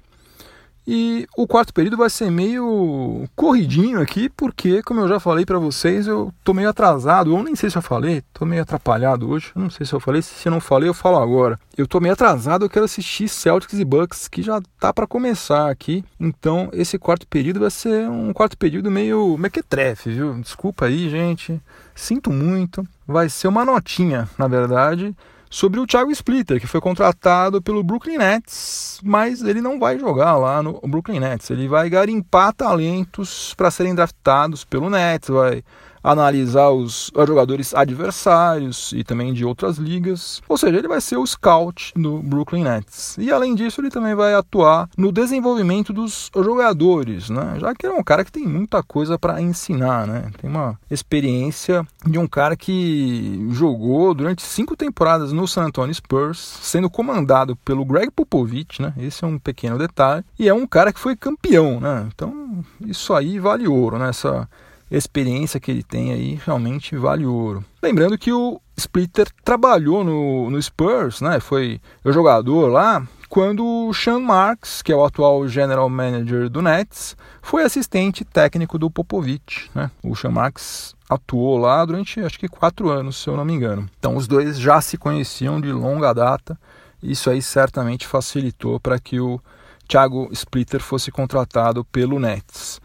E 0.89 1.27
o 1.35 1.45
quarto 1.45 1.73
período 1.73 1.97
vai 1.97 2.09
ser 2.09 2.31
meio 2.31 3.27
corridinho 3.35 3.99
aqui, 3.99 4.29
porque, 4.29 4.81
como 4.83 5.01
eu 5.01 5.07
já 5.09 5.19
falei 5.19 5.45
para 5.45 5.59
vocês, 5.59 6.07
eu 6.07 6.33
tô 6.45 6.53
meio 6.53 6.69
atrasado. 6.69 7.35
Eu 7.35 7.43
nem 7.43 7.55
sei 7.55 7.69
se 7.69 7.77
eu 7.77 7.81
falei, 7.81 8.23
tô 8.33 8.45
meio 8.45 8.61
atrapalhado 8.61 9.29
hoje. 9.29 9.51
Não 9.53 9.69
sei 9.69 9.85
se 9.85 9.93
eu 9.93 9.99
falei, 9.99 10.21
se 10.21 10.47
eu 10.47 10.51
não 10.51 10.61
falei, 10.61 10.87
eu 10.87 10.93
falo 10.93 11.17
agora. 11.17 11.59
Eu 11.77 11.87
tô 11.87 11.99
meio 11.99 12.13
atrasado, 12.13 12.63
eu 12.63 12.69
quero 12.69 12.85
assistir 12.85 13.27
Celtics 13.27 13.79
e 13.79 13.83
Bucks, 13.83 14.29
que 14.29 14.41
já 14.41 14.61
tá 14.79 14.93
para 14.93 15.05
começar 15.05 15.69
aqui. 15.69 16.05
Então, 16.17 16.69
esse 16.71 16.97
quarto 16.97 17.27
período 17.27 17.59
vai 17.59 17.71
ser 17.71 18.07
um 18.07 18.31
quarto 18.31 18.57
período 18.57 18.89
meio 18.89 19.37
mequetrefe, 19.37 20.11
viu? 20.11 20.39
Desculpa 20.39 20.85
aí, 20.85 21.09
gente. 21.09 21.61
Sinto 21.93 22.31
muito. 22.31 22.87
Vai 23.05 23.27
ser 23.27 23.49
uma 23.49 23.65
notinha, 23.65 24.29
na 24.37 24.47
verdade 24.47 25.13
sobre 25.57 25.79
o 25.79 25.87
Thiago 25.87 26.11
Splitter, 26.11 26.61
que 26.61 26.67
foi 26.67 26.79
contratado 26.79 27.59
pelo 27.59 27.83
Brooklyn 27.83 28.19
Nets, 28.19 29.01
mas 29.03 29.41
ele 29.41 29.59
não 29.59 29.79
vai 29.79 29.97
jogar 29.97 30.37
lá 30.37 30.61
no 30.61 30.79
Brooklyn 30.81 31.19
Nets. 31.19 31.49
Ele 31.49 31.67
vai 31.67 31.89
garimpar 31.89 32.53
talentos 32.53 33.55
para 33.55 33.71
serem 33.71 33.95
draftados 33.95 34.63
pelo 34.63 34.87
Nets, 34.87 35.29
vai 35.29 35.63
analisar 36.03 36.69
os 36.69 37.11
jogadores 37.15 37.73
adversários 37.73 38.93
e 38.93 39.03
também 39.03 39.33
de 39.33 39.45
outras 39.45 39.77
ligas. 39.77 40.41
Ou 40.47 40.57
seja, 40.57 40.77
ele 40.77 40.87
vai 40.87 41.01
ser 41.01 41.17
o 41.17 41.25
scout 41.25 41.93
do 41.95 42.19
Brooklyn 42.19 42.63
Nets. 42.63 43.17
E 43.17 43.31
além 43.31 43.55
disso, 43.55 43.81
ele 43.81 43.89
também 43.89 44.15
vai 44.15 44.33
atuar 44.33 44.89
no 44.97 45.11
desenvolvimento 45.11 45.91
dos 45.93 46.29
jogadores, 46.35 47.29
né? 47.29 47.57
Já 47.59 47.73
que 47.73 47.85
ele 47.85 47.93
é 47.93 47.97
um 47.97 48.03
cara 48.03 48.23
que 48.23 48.31
tem 48.31 48.45
muita 48.45 48.81
coisa 48.83 49.17
para 49.17 49.41
ensinar, 49.41 50.07
né? 50.07 50.31
Tem 50.39 50.49
uma 50.49 50.79
experiência 50.89 51.85
de 52.05 52.17
um 52.17 52.27
cara 52.27 52.55
que 52.55 53.47
jogou 53.51 54.13
durante 54.13 54.41
cinco 54.41 54.75
temporadas 54.75 55.31
no 55.31 55.47
San 55.47 55.65
Antonio 55.65 55.93
Spurs, 55.93 56.59
sendo 56.61 56.89
comandado 56.89 57.55
pelo 57.57 57.85
Greg 57.85 58.11
Popovich, 58.11 58.81
né? 58.81 58.93
Esse 58.97 59.23
é 59.23 59.27
um 59.27 59.37
pequeno 59.39 59.77
detalhe. 59.77 60.23
E 60.37 60.47
é 60.47 60.53
um 60.53 60.67
cara 60.67 60.93
que 60.93 60.99
foi 60.99 61.15
campeão, 61.15 61.79
né? 61.79 62.07
Então, 62.13 62.63
isso 62.81 63.13
aí 63.13 63.39
vale 63.39 63.67
ouro, 63.67 63.97
né? 63.97 64.09
Essa 64.09 64.47
experiência 64.89 65.59
que 65.59 65.69
ele 65.69 65.83
tem 65.83 66.11
aí 66.11 66.39
realmente 66.45 66.95
vale 66.95 67.25
ouro. 67.25 67.63
Lembrando 67.81 68.17
que 68.17 68.31
o 68.31 68.61
Splitter 68.77 69.27
trabalhou 69.43 70.03
no, 70.03 70.49
no 70.49 70.61
Spurs, 70.61 71.19
né? 71.19 71.39
Foi 71.39 71.81
o 72.03 72.11
jogador 72.11 72.67
lá 72.67 73.05
quando 73.27 73.65
o 73.65 73.93
Sean 73.93 74.19
Marks, 74.19 74.81
que 74.81 74.91
é 74.91 74.95
o 74.95 75.03
atual 75.03 75.47
general 75.47 75.89
manager 75.89 76.49
do 76.49 76.61
Nets, 76.61 77.15
foi 77.41 77.63
assistente 77.63 78.23
técnico 78.23 78.79
do 78.79 78.89
Popovich. 78.89 79.69
Né? 79.75 79.91
O 80.01 80.15
Sean 80.15 80.31
Marks 80.31 80.95
atuou 81.09 81.57
lá 81.57 81.83
durante 81.83 82.21
acho 82.21 82.39
que 82.39 82.47
quatro 82.47 82.89
anos, 82.89 83.17
se 83.17 83.29
eu 83.29 83.35
não 83.35 83.43
me 83.43 83.53
engano. 83.53 83.87
Então 83.99 84.15
os 84.15 84.27
dois 84.27 84.57
já 84.57 84.79
se 84.79 84.97
conheciam 84.97 85.59
de 85.59 85.71
longa 85.71 86.13
data. 86.13 86.57
Isso 87.03 87.29
aí 87.29 87.41
certamente 87.41 88.07
facilitou 88.07 88.79
para 88.79 88.97
que 88.97 89.19
o 89.19 89.39
Thiago 89.87 90.29
Splitter 90.31 90.81
fosse 90.81 91.11
contratado 91.11 91.83
pelo 91.85 92.19
Nets. 92.19 92.81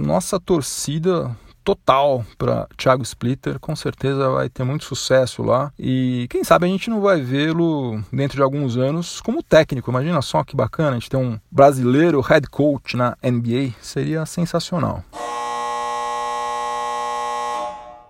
Nossa 0.00 0.40
torcida 0.40 1.30
total 1.62 2.24
para 2.38 2.66
Thiago 2.74 3.02
Splitter, 3.02 3.60
com 3.60 3.76
certeza 3.76 4.30
vai 4.30 4.48
ter 4.48 4.64
muito 4.64 4.86
sucesso 4.86 5.42
lá 5.42 5.70
e 5.78 6.26
quem 6.30 6.42
sabe 6.42 6.64
a 6.64 6.68
gente 6.68 6.88
não 6.88 7.02
vai 7.02 7.20
vê-lo 7.20 8.02
dentro 8.10 8.36
de 8.36 8.42
alguns 8.42 8.78
anos 8.78 9.20
como 9.20 9.42
técnico. 9.42 9.90
Imagina 9.90 10.22
só 10.22 10.42
que 10.42 10.56
bacana 10.56 10.92
a 10.92 10.94
gente 10.94 11.10
ter 11.10 11.18
um 11.18 11.38
brasileiro 11.50 12.18
head 12.22 12.48
coach 12.48 12.96
na 12.96 13.14
NBA, 13.22 13.74
seria 13.82 14.24
sensacional. 14.24 15.04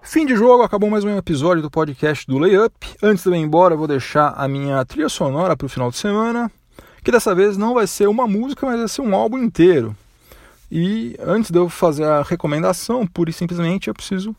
Fim 0.01 0.25
de 0.25 0.37
jogo, 0.37 0.63
acabou 0.63 0.89
mais 0.89 1.03
um 1.03 1.19
episódio 1.19 1.61
do 1.61 1.71
podcast 1.71 2.25
do 2.25 2.39
Layup. 2.39 2.73
Antes 3.03 3.25
de 3.25 3.31
eu 3.31 3.35
ir 3.35 3.39
embora, 3.39 3.75
eu 3.75 3.79
vou 3.79 3.89
deixar 3.89 4.29
a 4.37 4.47
minha 4.47 4.85
trilha 4.85 5.09
sonora 5.09 5.57
para 5.57 5.67
o 5.67 5.69
final 5.69 5.91
de 5.91 5.97
semana, 5.97 6.51
que 7.03 7.11
dessa 7.11 7.35
vez 7.35 7.57
não 7.57 7.75
vai 7.75 7.89
ser 7.89 8.09
uma 8.09 8.29
música, 8.29 8.65
mas 8.65 8.79
vai 8.79 8.89
ser 8.89 9.03
um 9.03 9.15
álbum 9.15 9.39
inteiro. 9.39 9.95
E 10.71 11.17
antes 11.21 11.51
de 11.51 11.59
eu 11.59 11.69
fazer 11.69 12.05
a 12.05 12.23
recomendação, 12.23 13.07
pura 13.07 13.31
e 13.31 13.33
simplesmente 13.33 13.89
eu 13.89 13.95
preciso 13.95 14.35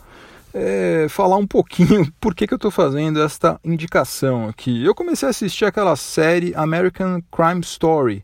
é, 0.53 1.07
falar 1.09 1.37
um 1.37 1.47
pouquinho 1.47 2.11
por 2.19 2.33
que, 2.33 2.47
que 2.47 2.53
eu 2.53 2.57
estou 2.57 2.71
fazendo 2.71 3.21
esta 3.21 3.59
indicação 3.63 4.47
aqui. 4.47 4.83
Eu 4.83 4.95
comecei 4.95 5.27
a 5.27 5.31
assistir 5.31 5.65
aquela 5.65 5.95
série 5.95 6.53
American 6.55 7.21
Crime 7.31 7.61
Story, 7.61 8.23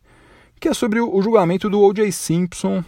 que 0.60 0.68
é 0.68 0.74
sobre 0.74 1.00
o 1.00 1.22
julgamento 1.22 1.70
do 1.70 1.82
O.J. 1.82 2.12
Simpson 2.12 2.84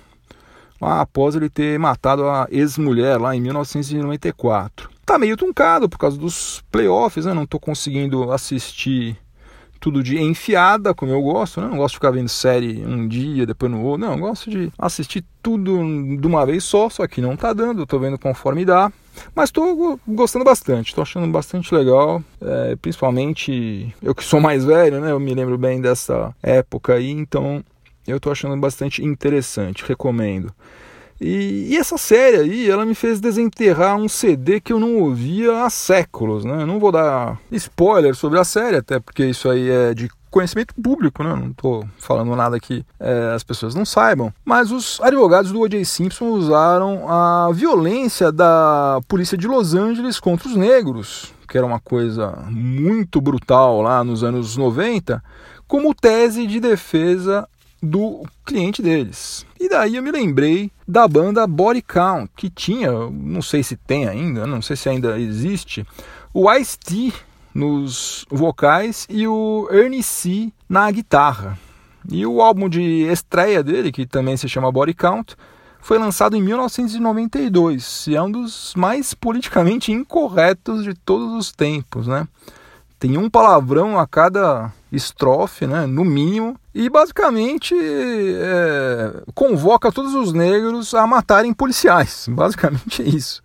após 0.81 1.35
ele 1.35 1.49
ter 1.49 1.77
matado 1.77 2.27
a 2.27 2.47
ex-mulher 2.49 3.19
lá 3.19 3.35
em 3.35 3.41
1994. 3.41 4.89
Tá 5.05 5.17
meio 5.17 5.35
truncado 5.35 5.89
por 5.89 5.97
causa 5.97 6.17
dos 6.17 6.63
playoffs, 6.71 7.25
né? 7.25 7.33
Não 7.33 7.43
estou 7.43 7.59
conseguindo 7.59 8.31
assistir 8.31 9.17
tudo 9.79 10.03
de 10.03 10.19
enfiada, 10.19 10.93
como 10.93 11.11
eu 11.11 11.21
gosto, 11.21 11.61
né? 11.61 11.67
Não 11.67 11.77
gosto 11.77 11.93
de 11.93 11.97
ficar 11.97 12.11
vendo 12.11 12.29
série 12.29 12.85
um 12.85 13.07
dia, 13.07 13.45
depois 13.45 13.71
no 13.71 13.81
outro. 13.81 14.05
Não, 14.05 14.13
eu 14.13 14.19
gosto 14.19 14.49
de 14.49 14.71
assistir 14.77 15.23
tudo 15.41 15.77
de 16.17 16.27
uma 16.27 16.45
vez 16.45 16.63
só, 16.63 16.89
só 16.89 17.07
que 17.07 17.21
não 17.21 17.35
tá 17.35 17.53
dando, 17.53 17.85
tô 17.85 17.97
vendo 17.97 18.17
conforme 18.17 18.65
dá. 18.65 18.91
Mas 19.35 19.49
estou 19.49 19.99
gostando 20.07 20.45
bastante, 20.45 20.89
estou 20.89 21.01
achando 21.01 21.27
bastante 21.27 21.73
legal, 21.73 22.23
é, 22.41 22.75
principalmente 22.75 23.93
eu 24.01 24.15
que 24.15 24.23
sou 24.23 24.39
mais 24.39 24.63
velho, 24.63 24.99
né? 25.01 25.11
Eu 25.11 25.19
me 25.19 25.33
lembro 25.33 25.57
bem 25.57 25.81
dessa 25.81 26.33
época 26.41 26.93
aí, 26.93 27.09
então 27.09 27.63
eu 28.07 28.17
estou 28.17 28.31
achando 28.31 28.55
bastante 28.57 29.03
interessante, 29.03 29.83
recomendo. 29.85 30.53
E, 31.19 31.67
e, 31.69 31.77
essa 31.77 31.97
série 31.97 32.37
aí, 32.37 32.69
ela 32.69 32.85
me 32.85 32.95
fez 32.95 33.19
desenterrar 33.19 33.97
um 33.97 34.07
CD 34.07 34.61
que 34.61 34.71
eu 34.71 34.79
não 34.79 34.99
ouvia 34.99 35.63
há 35.63 35.69
séculos, 35.69 36.45
né? 36.45 36.61
Eu 36.61 36.67
não 36.67 36.79
vou 36.79 36.91
dar 36.91 37.37
spoiler 37.51 38.15
sobre 38.15 38.39
a 38.39 38.43
série, 38.43 38.77
até 38.77 38.99
porque 38.99 39.25
isso 39.25 39.49
aí 39.49 39.69
é 39.69 39.93
de 39.93 40.09
conhecimento 40.29 40.73
público, 40.75 41.23
né? 41.23 41.35
Não 41.35 41.49
estou 41.49 41.87
falando 41.97 42.35
nada 42.35 42.59
que 42.59 42.85
é, 42.99 43.33
as 43.35 43.43
pessoas 43.43 43.75
não 43.75 43.85
saibam. 43.85 44.33
Mas 44.45 44.71
os 44.71 44.99
advogados 45.01 45.51
do 45.51 45.59
O.J. 45.59 45.83
Simpson 45.83 46.27
usaram 46.27 47.09
a 47.09 47.51
violência 47.51 48.31
da 48.31 48.99
polícia 49.07 49.37
de 49.37 49.47
Los 49.47 49.73
Angeles 49.73 50.19
contra 50.19 50.47
os 50.47 50.55
negros, 50.55 51.33
que 51.47 51.57
era 51.57 51.65
uma 51.65 51.79
coisa 51.79 52.31
muito 52.49 53.19
brutal 53.19 53.81
lá 53.81 54.03
nos 54.03 54.23
anos 54.23 54.55
90, 54.55 55.21
como 55.67 55.93
tese 55.93 56.47
de 56.47 56.59
defesa 56.59 57.47
do 57.81 58.23
cliente 58.45 58.81
deles. 58.81 59.45
E 59.59 59.69
daí 59.69 59.95
eu 59.95 60.03
me 60.03 60.11
lembrei 60.11 60.71
da 60.89 61.07
banda 61.07 61.45
Body 61.45 61.83
Count, 61.83 62.31
que 62.35 62.49
tinha, 62.49 62.91
não 62.91 63.43
sei 63.43 63.61
se 63.61 63.77
tem 63.77 64.07
ainda, 64.07 64.47
não 64.47 64.59
sei 64.59 64.75
se 64.75 64.89
ainda 64.89 65.19
existe, 65.19 65.85
o 66.33 66.51
Ice-T 66.51 67.13
nos 67.53 68.25
vocais 68.27 69.05
e 69.07 69.27
o 69.27 69.69
Ernie 69.71 70.01
C 70.01 70.51
na 70.67 70.89
guitarra. 70.89 71.55
E 72.09 72.25
o 72.25 72.41
álbum 72.41 72.67
de 72.67 73.03
estreia 73.03 73.61
dele, 73.61 73.91
que 73.91 74.07
também 74.07 74.35
se 74.35 74.49
chama 74.49 74.71
Body 74.71 74.95
Count, 74.95 75.35
foi 75.79 75.99
lançado 75.99 76.35
em 76.35 76.41
1992 76.41 78.07
e 78.07 78.15
é 78.15 78.21
um 78.21 78.31
dos 78.31 78.73
mais 78.75 79.13
politicamente 79.13 79.91
incorretos 79.91 80.83
de 80.83 80.95
todos 80.95 81.33
os 81.33 81.51
tempos, 81.51 82.07
né? 82.07 82.27
Tem 82.97 83.15
um 83.15 83.29
palavrão 83.29 83.99
a 83.99 84.07
cada 84.07 84.73
estrofe, 84.91 85.67
né, 85.67 85.85
no 85.85 86.03
mínimo, 86.03 86.55
e 86.73 86.89
basicamente 86.89 87.75
é, 87.75 89.21
convoca 89.33 89.91
todos 89.91 90.13
os 90.13 90.33
negros 90.33 90.93
a 90.93 91.05
matarem 91.05 91.53
policiais. 91.53 92.27
Basicamente 92.31 93.01
é 93.01 93.05
isso. 93.05 93.41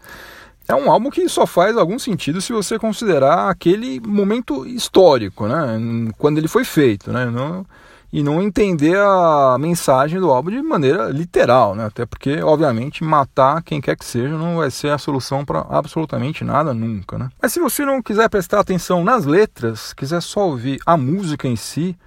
É 0.66 0.74
um 0.74 0.90
álbum 0.90 1.10
que 1.10 1.28
só 1.28 1.46
faz 1.46 1.76
algum 1.76 1.98
sentido 1.98 2.40
se 2.40 2.52
você 2.52 2.78
considerar 2.78 3.50
aquele 3.50 4.00
momento 4.00 4.66
histórico, 4.66 5.46
né, 5.46 5.78
quando 6.16 6.38
ele 6.38 6.48
foi 6.48 6.64
feito, 6.64 7.12
né, 7.12 7.26
não, 7.26 7.66
e 8.14 8.22
não 8.22 8.40
entender 8.40 8.96
a 8.96 9.56
mensagem 9.58 10.20
do 10.20 10.30
álbum 10.30 10.48
de 10.48 10.62
maneira 10.62 11.08
literal, 11.08 11.74
né? 11.74 11.86
Até 11.86 12.06
porque, 12.06 12.40
obviamente, 12.40 13.02
matar 13.02 13.60
quem 13.60 13.80
quer 13.80 13.96
que 13.96 14.04
seja 14.04 14.38
não 14.38 14.58
vai 14.58 14.70
ser 14.70 14.90
a 14.90 14.98
solução 14.98 15.44
para 15.44 15.66
absolutamente 15.68 16.44
nada 16.44 16.72
nunca, 16.72 17.18
né? 17.18 17.28
Mas 17.42 17.52
se 17.52 17.58
você 17.58 17.84
não 17.84 18.00
quiser 18.00 18.28
prestar 18.28 18.60
atenção 18.60 19.02
nas 19.02 19.24
letras, 19.24 19.92
quiser 19.92 20.22
só 20.22 20.46
ouvir 20.46 20.78
a 20.86 20.96
música 20.96 21.48
em 21.48 21.56
si, 21.56 21.98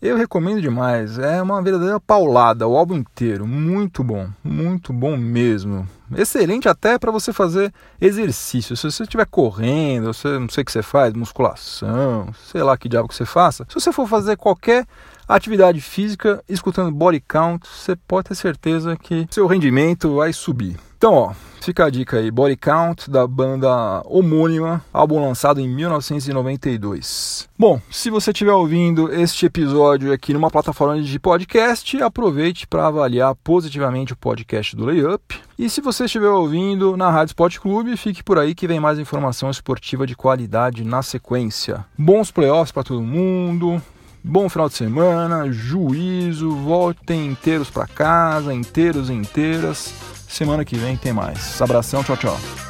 eu 0.00 0.16
recomendo 0.16 0.60
demais. 0.60 1.18
É 1.18 1.42
uma 1.42 1.62
verdadeira 1.62 2.00
paulada, 2.00 2.66
o 2.66 2.76
álbum 2.76 2.94
inteiro, 2.94 3.46
muito 3.46 4.02
bom, 4.02 4.28
muito 4.42 4.92
bom 4.92 5.16
mesmo. 5.16 5.86
Excelente 6.16 6.68
até 6.68 6.98
para 6.98 7.10
você 7.10 7.32
fazer 7.32 7.72
exercício. 8.00 8.76
Se 8.76 8.90
você 8.90 9.02
estiver 9.02 9.26
correndo, 9.26 10.12
você 10.12 10.38
não 10.38 10.48
sei 10.48 10.62
o 10.62 10.64
que 10.64 10.72
você 10.72 10.82
faz, 10.82 11.12
musculação, 11.12 12.32
sei 12.44 12.62
lá 12.62 12.76
que 12.76 12.88
diabo 12.88 13.08
que 13.08 13.14
você 13.14 13.26
faça. 13.26 13.64
Se 13.68 13.74
você 13.74 13.92
for 13.92 14.08
fazer 14.08 14.36
qualquer 14.36 14.86
atividade 15.28 15.80
física, 15.80 16.42
escutando 16.48 16.90
body 16.90 17.20
count, 17.20 17.68
você 17.68 17.94
pode 17.94 18.28
ter 18.28 18.34
certeza 18.34 18.96
que 18.96 19.28
seu 19.30 19.46
rendimento 19.46 20.16
vai 20.16 20.32
subir. 20.32 20.76
Então, 21.00 21.14
ó, 21.14 21.32
fica 21.62 21.86
a 21.86 21.88
dica 21.88 22.18
aí, 22.18 22.30
Body 22.30 22.58
Count 22.58 23.10
da 23.10 23.26
banda 23.26 24.02
homônima, 24.04 24.84
álbum 24.92 25.18
lançado 25.18 25.58
em 25.58 25.66
1992. 25.66 27.48
Bom, 27.58 27.80
se 27.90 28.10
você 28.10 28.32
estiver 28.32 28.52
ouvindo 28.52 29.10
este 29.10 29.46
episódio 29.46 30.12
aqui 30.12 30.34
numa 30.34 30.50
plataforma 30.50 31.00
de 31.00 31.18
podcast, 31.18 32.02
aproveite 32.02 32.66
para 32.66 32.86
avaliar 32.86 33.34
positivamente 33.36 34.12
o 34.12 34.16
podcast 34.16 34.76
do 34.76 34.84
Layup. 34.84 35.40
E 35.58 35.70
se 35.70 35.80
você 35.80 36.04
estiver 36.04 36.28
ouvindo 36.28 36.94
na 36.98 37.10
Rádio 37.10 37.30
Sport 37.30 37.60
Clube, 37.60 37.96
fique 37.96 38.22
por 38.22 38.38
aí 38.38 38.54
que 38.54 38.68
vem 38.68 38.78
mais 38.78 38.98
informação 38.98 39.48
esportiva 39.48 40.06
de 40.06 40.14
qualidade 40.14 40.84
na 40.84 41.00
sequência. 41.00 41.82
Bons 41.96 42.30
playoffs 42.30 42.72
para 42.72 42.84
todo 42.84 43.00
mundo. 43.00 43.80
Bom 44.22 44.50
final 44.50 44.68
de 44.68 44.74
semana, 44.74 45.50
juízo, 45.50 46.54
voltem 46.56 47.28
inteiros 47.28 47.70
para 47.70 47.86
casa, 47.86 48.52
inteiros 48.52 49.08
e 49.08 49.14
inteiras. 49.14 50.19
Semana 50.30 50.64
que 50.64 50.76
vem 50.76 50.96
tem 50.96 51.12
mais. 51.12 51.60
Abração, 51.60 52.04
tchau, 52.04 52.16
tchau. 52.16 52.69